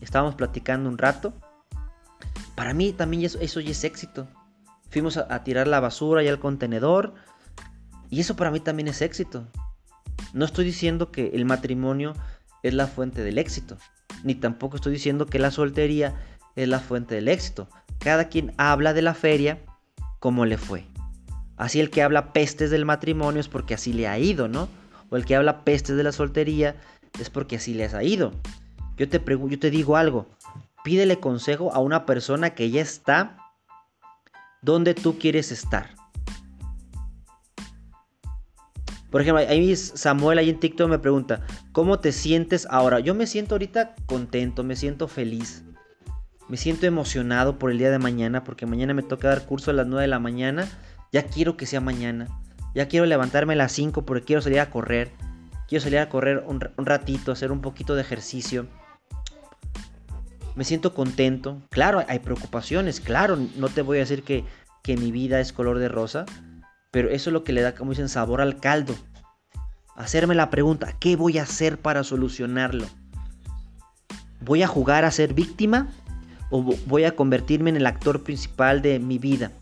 estábamos 0.00 0.34
platicando 0.34 0.88
un 0.88 0.98
rato. 0.98 1.32
Para 2.54 2.74
mí 2.74 2.92
también 2.92 3.24
eso, 3.24 3.38
eso 3.40 3.60
ya 3.60 3.70
es 3.70 3.84
éxito. 3.84 4.28
Fuimos 4.90 5.16
a, 5.16 5.26
a 5.34 5.42
tirar 5.44 5.68
la 5.68 5.80
basura 5.80 6.22
y 6.22 6.28
al 6.28 6.38
contenedor. 6.38 7.14
Y 8.10 8.20
eso 8.20 8.36
para 8.36 8.50
mí 8.50 8.60
también 8.60 8.88
es 8.88 9.00
éxito. 9.00 9.46
No 10.34 10.44
estoy 10.44 10.66
diciendo 10.66 11.10
que 11.10 11.28
el 11.34 11.46
matrimonio 11.46 12.14
es 12.62 12.74
la 12.74 12.86
fuente 12.86 13.22
del 13.22 13.38
éxito 13.38 13.78
ni 14.24 14.34
tampoco 14.34 14.76
estoy 14.76 14.92
diciendo 14.92 15.26
que 15.26 15.38
la 15.38 15.50
soltería 15.50 16.14
es 16.56 16.68
la 16.68 16.80
fuente 16.80 17.14
del 17.14 17.28
éxito. 17.28 17.68
Cada 17.98 18.28
quien 18.28 18.52
habla 18.56 18.92
de 18.92 19.02
la 19.02 19.14
feria 19.14 19.58
como 20.18 20.44
le 20.44 20.58
fue. 20.58 20.84
Así 21.56 21.80
el 21.80 21.90
que 21.90 22.02
habla 22.02 22.32
pestes 22.32 22.70
del 22.70 22.84
matrimonio 22.84 23.40
es 23.40 23.48
porque 23.48 23.74
así 23.74 23.92
le 23.92 24.08
ha 24.08 24.18
ido, 24.18 24.48
¿no? 24.48 24.68
O 25.12 25.16
el 25.16 25.26
que 25.26 25.36
habla 25.36 25.62
pestes 25.62 25.94
de 25.94 26.02
la 26.02 26.10
soltería 26.10 26.74
es 27.20 27.28
porque 27.28 27.56
así 27.56 27.74
les 27.74 27.92
ha 27.92 28.02
ido. 28.02 28.32
Yo 28.96 29.10
te, 29.10 29.22
yo 29.22 29.58
te 29.58 29.70
digo 29.70 29.98
algo. 29.98 30.26
Pídele 30.84 31.20
consejo 31.20 31.70
a 31.74 31.80
una 31.80 32.06
persona 32.06 32.54
que 32.54 32.70
ya 32.70 32.80
está 32.80 33.36
donde 34.62 34.94
tú 34.94 35.18
quieres 35.18 35.52
estar. 35.52 35.90
Por 39.10 39.20
ejemplo, 39.20 39.44
ahí 39.46 39.76
Samuel 39.76 40.38
ahí 40.38 40.48
en 40.48 40.58
TikTok 40.58 40.88
me 40.88 40.98
pregunta, 40.98 41.42
¿cómo 41.72 42.00
te 42.00 42.10
sientes 42.10 42.66
ahora? 42.70 42.98
Yo 42.98 43.14
me 43.14 43.26
siento 43.26 43.56
ahorita 43.56 43.94
contento, 44.06 44.64
me 44.64 44.76
siento 44.76 45.08
feliz. 45.08 45.62
Me 46.48 46.56
siento 46.56 46.86
emocionado 46.86 47.58
por 47.58 47.70
el 47.70 47.76
día 47.76 47.90
de 47.90 47.98
mañana 47.98 48.44
porque 48.44 48.64
mañana 48.64 48.94
me 48.94 49.02
toca 49.02 49.28
dar 49.28 49.44
curso 49.44 49.70
a 49.70 49.74
las 49.74 49.86
9 49.86 50.00
de 50.00 50.08
la 50.08 50.18
mañana. 50.18 50.66
Ya 51.12 51.24
quiero 51.26 51.58
que 51.58 51.66
sea 51.66 51.82
mañana. 51.82 52.28
Ya 52.74 52.88
quiero 52.88 53.06
levantarme 53.06 53.52
a 53.52 53.56
las 53.56 53.72
5 53.72 54.02
porque 54.02 54.24
quiero 54.24 54.42
salir 54.42 54.60
a 54.60 54.70
correr. 54.70 55.10
Quiero 55.68 55.82
salir 55.82 55.98
a 55.98 56.08
correr 56.08 56.44
un, 56.46 56.60
ratito, 56.60 57.32
hacer 57.32 57.52
un 57.52 57.60
poquito 57.60 57.94
de 57.94 58.02
ejercicio. 58.02 58.66
Me 60.54 60.64
siento 60.64 60.94
contento. 60.94 61.62
Claro, 61.70 62.04
hay 62.08 62.18
preocupaciones. 62.18 63.00
Claro, 63.00 63.38
no 63.56 63.68
te 63.68 63.82
voy 63.82 63.98
a 63.98 64.00
decir 64.00 64.22
que, 64.22 64.44
que 64.82 64.96
mi 64.96 65.12
vida 65.12 65.40
es 65.40 65.52
color 65.52 65.78
de 65.78 65.88
rosa. 65.88 66.26
Pero 66.90 67.08
eso 67.08 67.30
es 67.30 67.32
lo 67.34 67.44
que 67.44 67.52
le 67.52 67.62
da, 67.62 67.74
como 67.74 67.92
dicen, 67.92 68.08
sabor 68.08 68.40
al 68.40 68.60
caldo. 68.60 68.94
Hacerme 69.96 70.34
la 70.34 70.50
pregunta, 70.50 70.94
¿qué 70.98 71.16
voy 71.16 71.38
a 71.38 71.42
hacer 71.42 71.78
para 71.78 72.04
solucionarlo? 72.04 72.86
¿Voy 74.40 74.62
a 74.62 74.66
jugar 74.66 75.04
a 75.04 75.10
ser 75.10 75.34
víctima 75.34 75.88
o 76.50 76.62
voy 76.86 77.04
a 77.04 77.14
convertirme 77.14 77.70
en 77.70 77.76
el 77.76 77.86
actor 77.86 78.22
principal 78.22 78.82
de 78.82 78.98
mi 78.98 79.18
vida? 79.18 79.52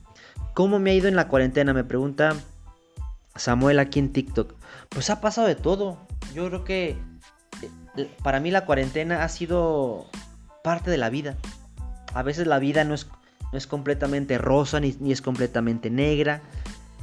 ¿Cómo 0.55 0.79
me 0.79 0.91
ha 0.91 0.95
ido 0.95 1.09
en 1.09 1.17
la 1.17 1.29
cuarentena? 1.29 1.73
Me 1.73 1.85
pregunta 1.85 2.35
Samuel 3.41 3.79
aquí 3.79 3.99
en 3.99 4.13
TikTok. 4.13 4.55
Pues 4.91 5.09
ha 5.09 5.21
pasado 5.21 5.47
de 5.47 5.55
todo. 5.55 5.99
Yo 6.35 6.47
creo 6.49 6.65
que 6.65 6.91
eh, 7.97 8.11
para 8.23 8.39
mí 8.39 8.51
la 8.51 8.67
cuarentena 8.67 9.25
ha 9.25 9.29
sido 9.29 10.07
parte 10.63 10.91
de 10.91 10.99
la 10.99 11.09
vida. 11.09 11.39
A 12.13 12.23
veces 12.23 12.47
la 12.47 12.59
vida 12.59 12.85
no 12.85 12.93
es, 12.93 13.09
no 13.51 13.57
es 13.57 13.67
completamente 13.67 14.37
rosa 14.37 14.79
ni, 14.79 14.95
ni 15.01 15.11
es 15.11 15.23
completamente 15.23 15.89
negra. 15.91 16.43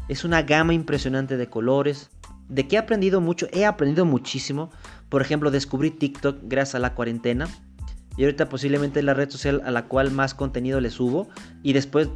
Es 0.09 0.23
una 0.23 0.43
gama 0.43 0.73
impresionante 0.73 1.38
de 1.38 1.49
colores. 1.49 2.11
De 2.49 2.67
que 2.67 2.75
he 2.75 2.79
aprendido 2.79 3.19
mucho, 3.19 3.47
he 3.51 3.65
aprendido 3.65 4.05
muchísimo. 4.05 4.69
Por 5.09 5.23
ejemplo, 5.23 5.49
descubrí 5.49 5.89
TikTok 5.89 6.38
gracias 6.43 6.75
a 6.75 6.79
la 6.79 6.93
cuarentena. 6.93 7.47
Y 8.15 8.23
ahorita 8.23 8.47
posiblemente 8.47 8.99
es 8.99 9.05
la 9.05 9.15
red 9.15 9.29
social 9.29 9.63
a 9.65 9.71
la 9.71 9.85
cual 9.85 10.11
más 10.11 10.35
contenido 10.35 10.79
le 10.81 10.91
subo. 10.91 11.29
Y 11.63 11.73
después 11.73 12.09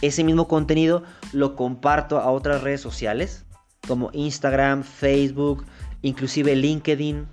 ese 0.00 0.24
mismo 0.24 0.48
contenido 0.48 1.04
lo 1.32 1.54
comparto 1.54 2.18
a 2.18 2.30
otras 2.30 2.62
redes 2.62 2.80
sociales. 2.80 3.46
Como 3.86 4.10
Instagram, 4.12 4.82
Facebook, 4.82 5.64
inclusive 6.02 6.54
LinkedIn. 6.54 7.26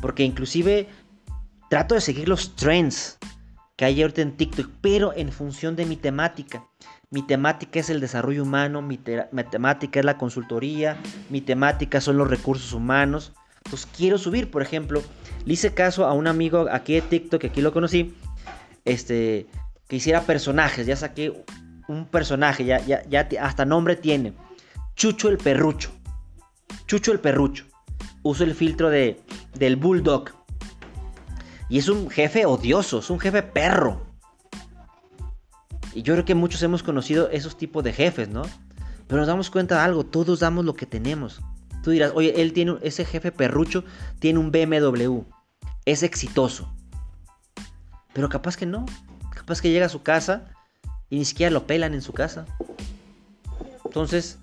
Porque 0.00 0.24
inclusive 0.24 0.88
trato 1.70 1.94
de 1.94 2.00
seguir 2.00 2.28
los 2.28 2.54
trends 2.56 3.18
que 3.76 3.84
hay 3.84 4.02
ahorita 4.02 4.22
en 4.22 4.36
TikTok. 4.36 4.70
Pero 4.80 5.12
en 5.16 5.32
función 5.32 5.76
de 5.76 5.86
mi 5.86 5.96
temática. 5.96 6.66
Mi 7.10 7.22
temática 7.22 7.80
es 7.80 7.88
el 7.88 8.00
desarrollo 8.00 8.42
humano, 8.42 8.82
mi, 8.82 8.98
temática 8.98 9.98
es 9.98 10.04
la 10.04 10.18
consultoría, 10.18 10.98
mi 11.30 11.40
temática 11.40 12.02
son 12.02 12.18
los 12.18 12.28
recursos 12.28 12.74
humanos. 12.74 13.32
Entonces 13.64 13.88
quiero 13.96 14.18
subir, 14.18 14.50
por 14.50 14.60
ejemplo, 14.60 15.02
le 15.46 15.54
hice 15.54 15.72
caso 15.72 16.04
a 16.04 16.12
un 16.12 16.26
amigo 16.26 16.66
aquí 16.70 16.94
de 16.94 17.00
TikTok, 17.00 17.40
que 17.40 17.46
aquí 17.46 17.62
lo 17.62 17.72
conocí, 17.72 18.14
este, 18.84 19.46
que 19.88 19.96
hiciera 19.96 20.22
personajes, 20.22 20.86
ya 20.86 20.96
saqué 20.96 21.32
un 21.88 22.04
personaje, 22.04 22.66
ya, 22.66 22.84
ya, 22.84 23.02
ya 23.08 23.26
hasta 23.40 23.64
nombre 23.64 23.96
tiene. 23.96 24.34
Chucho 24.98 25.28
el 25.28 25.38
perrucho. 25.38 25.92
Chucho 26.88 27.12
el 27.12 27.20
perrucho. 27.20 27.66
Uso 28.24 28.42
el 28.42 28.52
filtro 28.52 28.90
de, 28.90 29.20
del 29.54 29.76
bulldog. 29.76 30.30
Y 31.68 31.78
es 31.78 31.88
un 31.88 32.10
jefe 32.10 32.46
odioso, 32.46 32.98
es 32.98 33.08
un 33.08 33.20
jefe 33.20 33.44
perro. 33.44 34.02
Y 35.94 36.02
yo 36.02 36.14
creo 36.14 36.24
que 36.24 36.34
muchos 36.34 36.60
hemos 36.64 36.82
conocido 36.82 37.30
esos 37.30 37.56
tipos 37.56 37.84
de 37.84 37.92
jefes, 37.92 38.28
¿no? 38.28 38.42
Pero 39.06 39.20
nos 39.20 39.28
damos 39.28 39.50
cuenta 39.50 39.76
de 39.76 39.82
algo, 39.82 40.04
todos 40.04 40.40
damos 40.40 40.64
lo 40.64 40.74
que 40.74 40.84
tenemos. 40.84 41.40
Tú 41.84 41.92
dirás, 41.92 42.10
oye, 42.16 42.42
él 42.42 42.52
tiene, 42.52 42.78
ese 42.82 43.04
jefe 43.04 43.30
perrucho 43.30 43.84
tiene 44.18 44.40
un 44.40 44.50
BMW, 44.50 45.20
es 45.84 46.02
exitoso. 46.02 46.74
Pero 48.14 48.28
capaz 48.28 48.56
que 48.56 48.66
no, 48.66 48.84
capaz 49.32 49.60
que 49.60 49.70
llega 49.70 49.86
a 49.86 49.90
su 49.90 50.02
casa 50.02 50.46
y 51.08 51.18
ni 51.18 51.24
siquiera 51.24 51.52
lo 51.52 51.68
pelan 51.68 51.94
en 51.94 52.02
su 52.02 52.12
casa. 52.12 52.46
Entonces, 53.84 54.38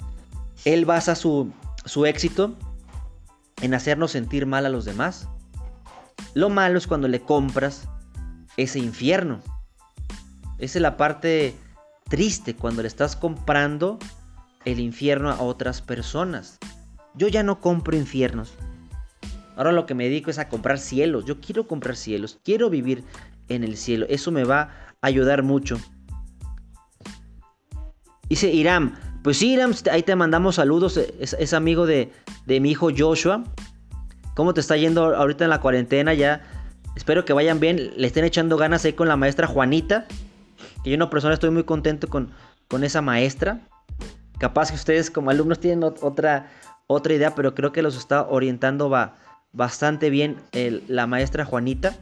él 0.63 0.85
basa 0.85 1.15
su, 1.15 1.51
su 1.85 2.05
éxito 2.05 2.55
en 3.61 3.73
hacernos 3.73 4.11
sentir 4.11 4.45
mal 4.45 4.65
a 4.65 4.69
los 4.69 4.85
demás. 4.85 5.27
Lo 6.33 6.49
malo 6.49 6.77
es 6.77 6.87
cuando 6.87 7.07
le 7.07 7.21
compras 7.21 7.87
ese 8.57 8.79
infierno. 8.79 9.41
Esa 10.57 10.77
es 10.77 10.81
la 10.81 10.97
parte 10.97 11.55
triste 12.09 12.55
cuando 12.55 12.81
le 12.81 12.87
estás 12.87 13.15
comprando 13.15 13.99
el 14.63 14.79
infierno 14.79 15.29
a 15.29 15.41
otras 15.41 15.81
personas. 15.81 16.59
Yo 17.13 17.27
ya 17.27 17.43
no 17.43 17.59
compro 17.59 17.95
infiernos. 17.95 18.53
Ahora 19.55 19.71
lo 19.71 19.85
que 19.85 19.95
me 19.95 20.05
dedico 20.05 20.29
es 20.29 20.39
a 20.39 20.49
comprar 20.49 20.79
cielos. 20.79 21.25
Yo 21.25 21.39
quiero 21.39 21.67
comprar 21.67 21.95
cielos. 21.95 22.39
Quiero 22.43 22.69
vivir 22.69 23.03
en 23.47 23.63
el 23.63 23.77
cielo. 23.77 24.05
Eso 24.09 24.31
me 24.31 24.43
va 24.43 24.61
a 25.01 25.07
ayudar 25.07 25.43
mucho. 25.43 25.79
Dice 28.27 28.51
Iram. 28.51 28.95
Pues 29.25 29.39
sí, 29.39 29.57
ahí 29.91 30.03
te 30.03 30.15
mandamos 30.15 30.53
saludos. 30.53 30.97
Es, 30.97 31.53
amigo 31.55 31.87
de, 31.87 32.11
de 32.45 32.59
mi 32.59 32.69
hijo 32.69 32.89
Joshua. 32.95 33.43
¿Cómo 34.35 34.53
te 34.53 34.61
está 34.61 34.77
yendo 34.77 35.15
ahorita 35.15 35.45
en 35.45 35.49
la 35.49 35.61
cuarentena? 35.61 36.13
Ya 36.13 36.43
espero 36.95 37.25
que 37.25 37.33
vayan 37.33 37.59
bien. 37.59 37.91
Le 37.97 38.05
estén 38.05 38.23
echando 38.23 38.55
ganas 38.55 38.85
ahí 38.85 38.93
con 38.93 39.07
la 39.07 39.17
maestra 39.17 39.47
Juanita 39.47 40.05
que 40.83 40.91
yo 40.91 40.95
una 40.95 41.09
persona 41.09 41.33
estoy 41.33 41.49
muy 41.49 41.63
contento 41.63 42.07
con, 42.07 42.29
con 42.67 42.83
esa 42.83 43.01
maestra. 43.01 43.61
Capaz 44.37 44.69
que 44.69 44.75
ustedes 44.75 45.09
como 45.09 45.31
alumnos 45.31 45.59
tienen 45.59 45.83
otra, 45.83 46.51
otra 46.85 47.15
idea, 47.15 47.33
pero 47.33 47.55
creo 47.55 47.71
que 47.71 47.81
los 47.81 47.97
está 47.97 48.27
orientando 48.27 48.91
bastante 49.53 50.11
bien 50.11 50.37
la 50.87 51.07
maestra 51.07 51.45
Juanita. 51.45 51.95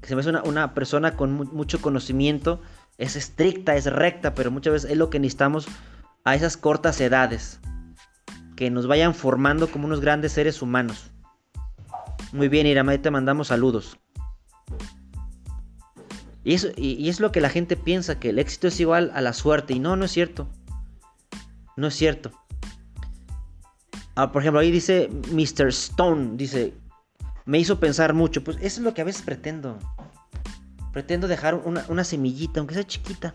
Que 0.00 0.08
se 0.08 0.14
me 0.14 0.22
hace 0.22 0.30
una, 0.30 0.72
persona 0.72 1.18
con 1.18 1.32
mucho 1.32 1.82
conocimiento. 1.82 2.62
Es 2.96 3.14
estricta, 3.14 3.76
es 3.76 3.84
recta, 3.84 4.34
pero 4.34 4.50
muchas 4.50 4.72
veces 4.72 4.90
es 4.92 4.96
lo 4.96 5.10
que 5.10 5.20
necesitamos 5.20 5.68
a 6.26 6.34
esas 6.34 6.56
cortas 6.56 7.00
edades. 7.00 7.60
Que 8.56 8.70
nos 8.70 8.86
vayan 8.86 9.14
formando 9.14 9.70
como 9.70 9.86
unos 9.86 10.00
grandes 10.00 10.32
seres 10.32 10.60
humanos. 10.60 11.12
Muy 12.32 12.48
bien, 12.48 12.66
Irama, 12.66 12.98
te 12.98 13.10
mandamos 13.10 13.48
saludos. 13.48 13.98
Y, 16.42 16.54
eso, 16.54 16.68
y, 16.76 17.08
es 17.08 17.20
lo 17.20 17.32
que 17.32 17.40
la 17.40 17.48
gente 17.48 17.76
piensa, 17.76 18.18
que 18.18 18.30
el 18.30 18.38
éxito 18.38 18.68
es 18.68 18.80
igual 18.80 19.12
a 19.14 19.20
la 19.20 19.32
suerte. 19.32 19.72
Y 19.72 19.78
no, 19.78 19.96
no 19.96 20.04
es 20.04 20.10
cierto. 20.10 20.48
No 21.76 21.86
es 21.86 21.94
cierto. 21.94 22.32
Ah, 24.16 24.32
por 24.32 24.42
ejemplo, 24.42 24.60
ahí 24.60 24.72
dice 24.72 25.08
Mr. 25.30 25.68
Stone, 25.68 26.36
dice, 26.36 26.74
me 27.44 27.58
hizo 27.58 27.78
pensar 27.78 28.14
mucho. 28.14 28.42
Pues 28.42 28.56
eso 28.56 28.80
es 28.80 28.84
lo 28.84 28.94
que 28.94 29.02
a 29.02 29.04
veces 29.04 29.22
pretendo. 29.22 29.78
Pretendo 30.92 31.28
dejar 31.28 31.54
una, 31.54 32.04
semillita, 32.04 32.58
aunque 32.58 32.74
sea 32.74 32.84
chiquita. 32.84 33.34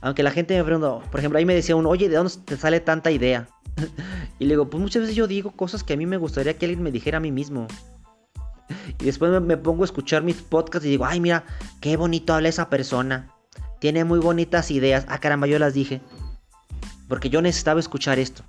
Aunque 0.00 0.22
la 0.22 0.30
gente 0.30 0.56
me 0.56 0.64
pregunta, 0.64 1.08
por 1.10 1.20
ejemplo, 1.20 1.38
ahí 1.38 1.44
me 1.44 1.54
decía 1.54 1.76
uno, 1.76 1.88
oye, 1.88 2.08
¿de 2.08 2.16
dónde 2.16 2.32
te 2.44 2.56
sale 2.56 2.80
tanta 2.80 3.10
idea? 3.10 3.48
y 4.38 4.44
le 4.44 4.50
digo, 4.50 4.68
pues 4.68 4.80
muchas 4.80 5.02
veces 5.02 5.16
yo 5.16 5.26
digo 5.26 5.52
cosas 5.52 5.84
que 5.84 5.94
a 5.94 5.96
mí 5.96 6.06
me 6.06 6.16
gustaría 6.16 6.56
que 6.56 6.66
alguien 6.66 6.82
me 6.82 6.92
dijera 6.92 7.18
a 7.18 7.20
mí 7.20 7.32
mismo. 7.32 7.66
Y 8.98 9.04
después 9.04 9.40
me, 9.42 9.56
pongo 9.56 9.82
a 9.82 9.86
escuchar 9.86 10.22
mis 10.22 10.36
podcasts 10.36 10.86
y 10.86 10.90
digo, 10.90 11.04
ay, 11.04 11.20
mira, 11.20 11.44
qué 11.80 11.96
bonito 11.96 12.34
habla 12.34 12.48
esa 12.48 12.68
persona. 12.68 13.32
Tiene 13.78 14.04
muy 14.04 14.18
bonitas 14.18 14.70
ideas. 14.70 15.04
Ah, 15.08 15.18
caramba, 15.18 15.46
yo 15.46 15.58
las 15.58 15.74
dije. 15.74 16.00
Porque 17.08 17.30
yo 17.30 17.42
necesitaba 17.42 17.78
escuchar 17.78 18.18
esto. 18.18 18.42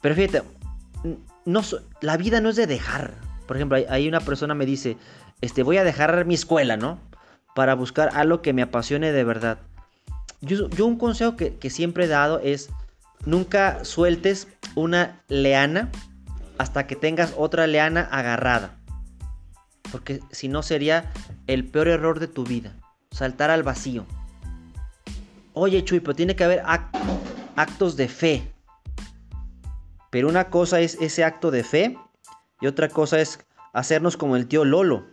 Pero 0.00 0.14
fíjate, 0.14 0.42
no, 1.44 1.62
la 2.00 2.16
vida 2.16 2.40
no 2.40 2.48
es 2.48 2.56
de 2.56 2.66
dejar. 2.66 3.14
Por 3.46 3.56
ejemplo, 3.56 3.78
hay, 3.88 4.08
una 4.08 4.20
persona 4.20 4.54
me 4.54 4.64
dice, 4.64 4.96
este, 5.40 5.62
voy 5.62 5.76
a 5.76 5.84
dejar 5.84 6.24
mi 6.24 6.34
escuela, 6.34 6.76
¿no? 6.76 6.98
Para 7.54 7.74
buscar 7.74 8.10
algo 8.14 8.42
que 8.42 8.52
me 8.52 8.62
apasione 8.62 9.12
de 9.12 9.24
verdad. 9.24 9.58
Yo, 10.40 10.68
un 10.86 10.96
consejo 10.96 11.36
que, 11.36 11.56
que 11.56 11.70
siempre 11.70 12.04
he 12.04 12.08
dado 12.08 12.38
es, 12.38 12.70
nunca 13.26 13.84
sueltes 13.84 14.48
una 14.74 15.20
leana 15.28 15.90
hasta 16.58 16.86
que 16.86 16.96
tengas 16.96 17.34
otra 17.36 17.66
leana 17.66 18.02
agarrada. 18.10 18.76
Porque 19.90 20.20
si 20.30 20.48
no 20.48 20.62
sería 20.62 21.10
el 21.46 21.66
peor 21.66 21.88
error 21.88 22.20
de 22.20 22.28
tu 22.28 22.44
vida. 22.44 22.74
Saltar 23.10 23.50
al 23.50 23.62
vacío. 23.62 24.06
Oye, 25.52 25.84
Chuy, 25.84 26.00
pero 26.00 26.14
tiene 26.14 26.36
que 26.36 26.44
haber 26.44 26.62
actos 27.56 27.96
de 27.96 28.08
fe. 28.08 28.52
Pero 30.10 30.28
una 30.28 30.48
cosa 30.48 30.80
es 30.80 30.96
ese 31.00 31.24
acto 31.24 31.50
de 31.50 31.64
fe 31.64 31.98
y 32.60 32.66
otra 32.66 32.88
cosa 32.88 33.20
es 33.20 33.40
hacernos 33.72 34.16
como 34.16 34.36
el 34.36 34.46
tío 34.46 34.64
Lolo. 34.64 35.06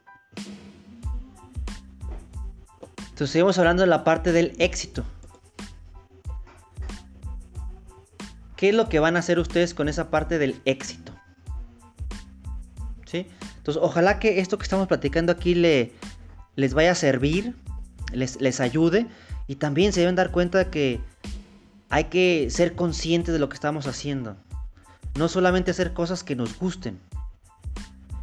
Entonces 3.18 3.32
seguimos 3.32 3.58
hablando 3.58 3.82
de 3.82 3.88
la 3.88 4.04
parte 4.04 4.32
del 4.32 4.54
éxito. 4.60 5.04
¿Qué 8.56 8.70
es 8.70 8.76
lo 8.76 8.90
que 8.90 9.00
van 9.00 9.16
a 9.16 9.20
hacer 9.20 9.40
ustedes 9.40 9.74
con 9.74 9.90
esa 9.90 10.12
parte 10.12 10.38
del 10.38 10.62
éxito? 10.66 11.14
Entonces, 13.12 13.82
ojalá 13.82 14.20
que 14.20 14.40
esto 14.40 14.60
que 14.60 14.64
estamos 14.66 14.88
platicando 14.88 15.32
aquí 15.32 15.56
le, 15.56 15.94
les 16.56 16.76
vaya 16.76 16.92
a 16.92 16.96
servir, 16.96 17.56
les, 18.14 18.40
les 18.40 18.60
ayude 18.60 19.08
y 19.48 19.56
también 19.56 19.94
se 19.94 20.02
deben 20.02 20.14
dar 20.14 20.30
cuenta 20.30 20.60
de 20.60 20.70
que 20.70 21.02
hay 21.90 22.04
que 22.04 22.52
ser 22.52 22.76
conscientes 22.76 23.34
de 23.34 23.40
lo 23.40 23.50
que 23.50 23.56
estamos 23.56 23.88
haciendo. 23.88 24.38
No 25.18 25.28
solamente 25.28 25.72
hacer 25.72 25.94
cosas 25.94 26.24
que 26.24 26.36
nos 26.36 26.56
gusten, 26.60 27.00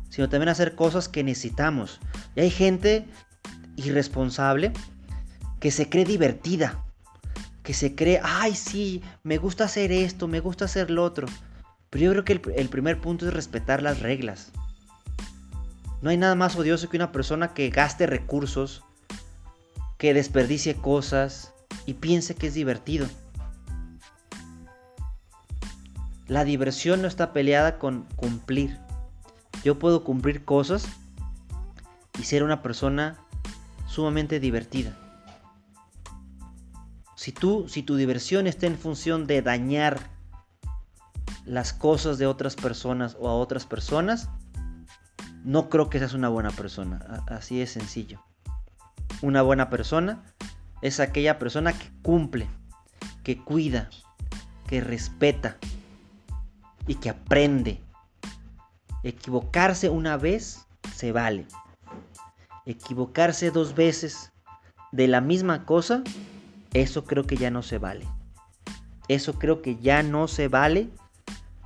sino 0.08 0.28
también 0.28 0.50
hacer 0.50 0.76
cosas 0.76 1.08
que 1.08 1.24
necesitamos. 1.24 1.98
Y 2.36 2.42
hay 2.42 2.50
gente 2.50 3.08
irresponsable 3.76 4.72
que 5.60 5.70
se 5.70 5.88
cree 5.88 6.04
divertida, 6.04 6.84
que 7.62 7.72
se 7.72 7.94
cree, 7.94 8.20
ay 8.22 8.54
sí, 8.54 9.02
me 9.22 9.38
gusta 9.38 9.64
hacer 9.64 9.92
esto, 9.92 10.28
me 10.28 10.40
gusta 10.40 10.66
hacer 10.66 10.90
lo 10.90 11.02
otro. 11.02 11.26
Pero 11.90 12.04
yo 12.04 12.10
creo 12.10 12.24
que 12.24 12.52
el, 12.56 12.68
primer 12.68 13.00
punto 13.00 13.26
es 13.26 13.32
respetar 13.32 13.82
las 13.82 14.00
reglas. 14.00 14.50
No 16.02 16.10
hay 16.10 16.16
nada 16.16 16.34
más 16.34 16.56
odioso 16.56 16.90
que 16.90 16.98
una 16.98 17.12
persona 17.12 17.54
que 17.54 17.70
gaste 17.70 18.06
recursos, 18.06 18.82
que 19.96 20.12
desperdicie 20.12 20.74
cosas 20.74 21.54
y 21.86 21.94
piense 21.94 22.34
que 22.34 22.48
es 22.48 22.54
divertido. 22.54 23.06
La 26.26 26.44
diversión 26.44 27.00
no 27.00 27.08
está 27.08 27.32
peleada 27.32 27.78
con 27.78 28.02
cumplir. 28.16 28.78
Yo 29.64 29.78
puedo 29.78 30.04
cumplir 30.04 30.44
cosas 30.44 30.86
y 32.18 32.24
ser 32.24 32.42
una 32.42 32.60
persona 32.60 33.23
sumamente 33.94 34.40
divertida. 34.40 34.92
Si 37.14 37.32
tú, 37.32 37.68
si 37.68 37.82
tu 37.82 37.96
diversión 37.96 38.46
está 38.46 38.66
en 38.66 38.76
función 38.76 39.26
de 39.26 39.40
dañar 39.40 40.10
las 41.46 41.72
cosas 41.72 42.18
de 42.18 42.26
otras 42.26 42.56
personas 42.56 43.16
o 43.20 43.28
a 43.28 43.34
otras 43.34 43.66
personas, 43.66 44.28
no 45.44 45.70
creo 45.70 45.88
que 45.90 45.98
seas 45.98 46.12
una 46.12 46.28
buena 46.28 46.50
persona. 46.50 47.24
Así 47.28 47.62
es 47.62 47.70
sencillo. 47.70 48.20
Una 49.22 49.42
buena 49.42 49.70
persona 49.70 50.22
es 50.82 51.00
aquella 51.00 51.38
persona 51.38 51.72
que 51.72 51.90
cumple, 52.02 52.48
que 53.22 53.38
cuida, 53.42 53.90
que 54.66 54.80
respeta 54.80 55.56
y 56.86 56.96
que 56.96 57.10
aprende. 57.10 57.80
Equivocarse 59.02 59.88
una 59.88 60.16
vez 60.16 60.66
se 60.94 61.12
vale. 61.12 61.46
Equivocarse 62.66 63.50
dos 63.50 63.74
veces 63.74 64.32
de 64.92 65.08
la 65.08 65.20
misma 65.20 65.64
cosa, 65.64 66.02
eso 66.72 67.04
creo 67.04 67.24
que 67.24 67.36
ya 67.36 67.50
no 67.50 67.62
se 67.62 67.78
vale. 67.78 68.06
Eso 69.08 69.34
creo 69.38 69.60
que 69.60 69.76
ya 69.76 70.02
no 70.02 70.28
se 70.28 70.48
vale 70.48 70.88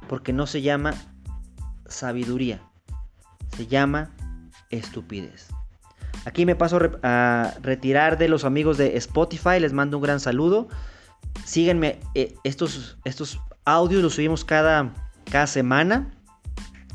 porque 0.09 0.33
no 0.33 0.47
se 0.47 0.63
llama 0.63 0.95
sabiduría, 1.87 2.61
se 3.57 3.67
llama 3.67 4.11
estupidez. 4.71 5.49
Aquí 6.25 6.45
me 6.45 6.57
paso 6.57 6.79
a 7.03 7.55
retirar 7.63 8.19
de 8.19 8.29
los 8.29 8.45
amigos 8.45 8.77
de 8.77 8.97
Spotify, 8.97 9.61
les 9.61 9.73
mando 9.73 9.99
un 9.99 10.03
gran 10.03 10.21
saludo. 10.21 10.69
Síguenme, 11.45 12.01
eh, 12.15 12.35
estos, 12.45 12.99
estos 13.05 13.41
audios 13.65 14.03
los 14.03 14.15
subimos 14.15 14.45
cada, 14.45 14.93
cada 15.31 15.47
semana 15.47 16.18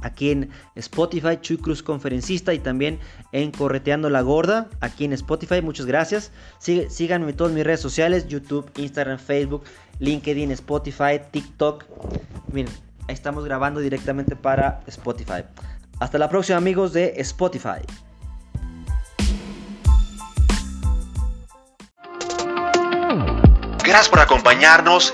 aquí 0.03 0.29
en 0.29 0.51
Spotify, 0.75 1.39
Chuy 1.41 1.57
Cruz 1.57 1.81
Conferencista 1.81 2.53
y 2.53 2.59
también 2.59 2.99
en 3.31 3.51
Correteando 3.51 4.09
la 4.09 4.21
Gorda, 4.21 4.69
aquí 4.81 5.05
en 5.05 5.13
Spotify. 5.13 5.61
Muchas 5.61 5.85
gracias. 5.85 6.31
síganme 6.59 7.31
en 7.31 7.35
todas 7.35 7.53
mis 7.53 7.63
redes 7.63 7.79
sociales, 7.79 8.27
YouTube, 8.27 8.69
Instagram, 8.75 9.17
Facebook, 9.17 9.63
LinkedIn, 9.99 10.51
Spotify, 10.51 11.19
TikTok. 11.31 11.85
Miren, 12.51 12.71
estamos 13.07 13.45
grabando 13.45 13.79
directamente 13.79 14.35
para 14.35 14.81
Spotify. 14.87 15.43
Hasta 15.99 16.17
la 16.17 16.29
próxima 16.29 16.57
amigos 16.57 16.93
de 16.93 17.13
Spotify. 17.17 17.81
Gracias 23.83 24.09
por 24.09 24.19
acompañarnos 24.19 25.13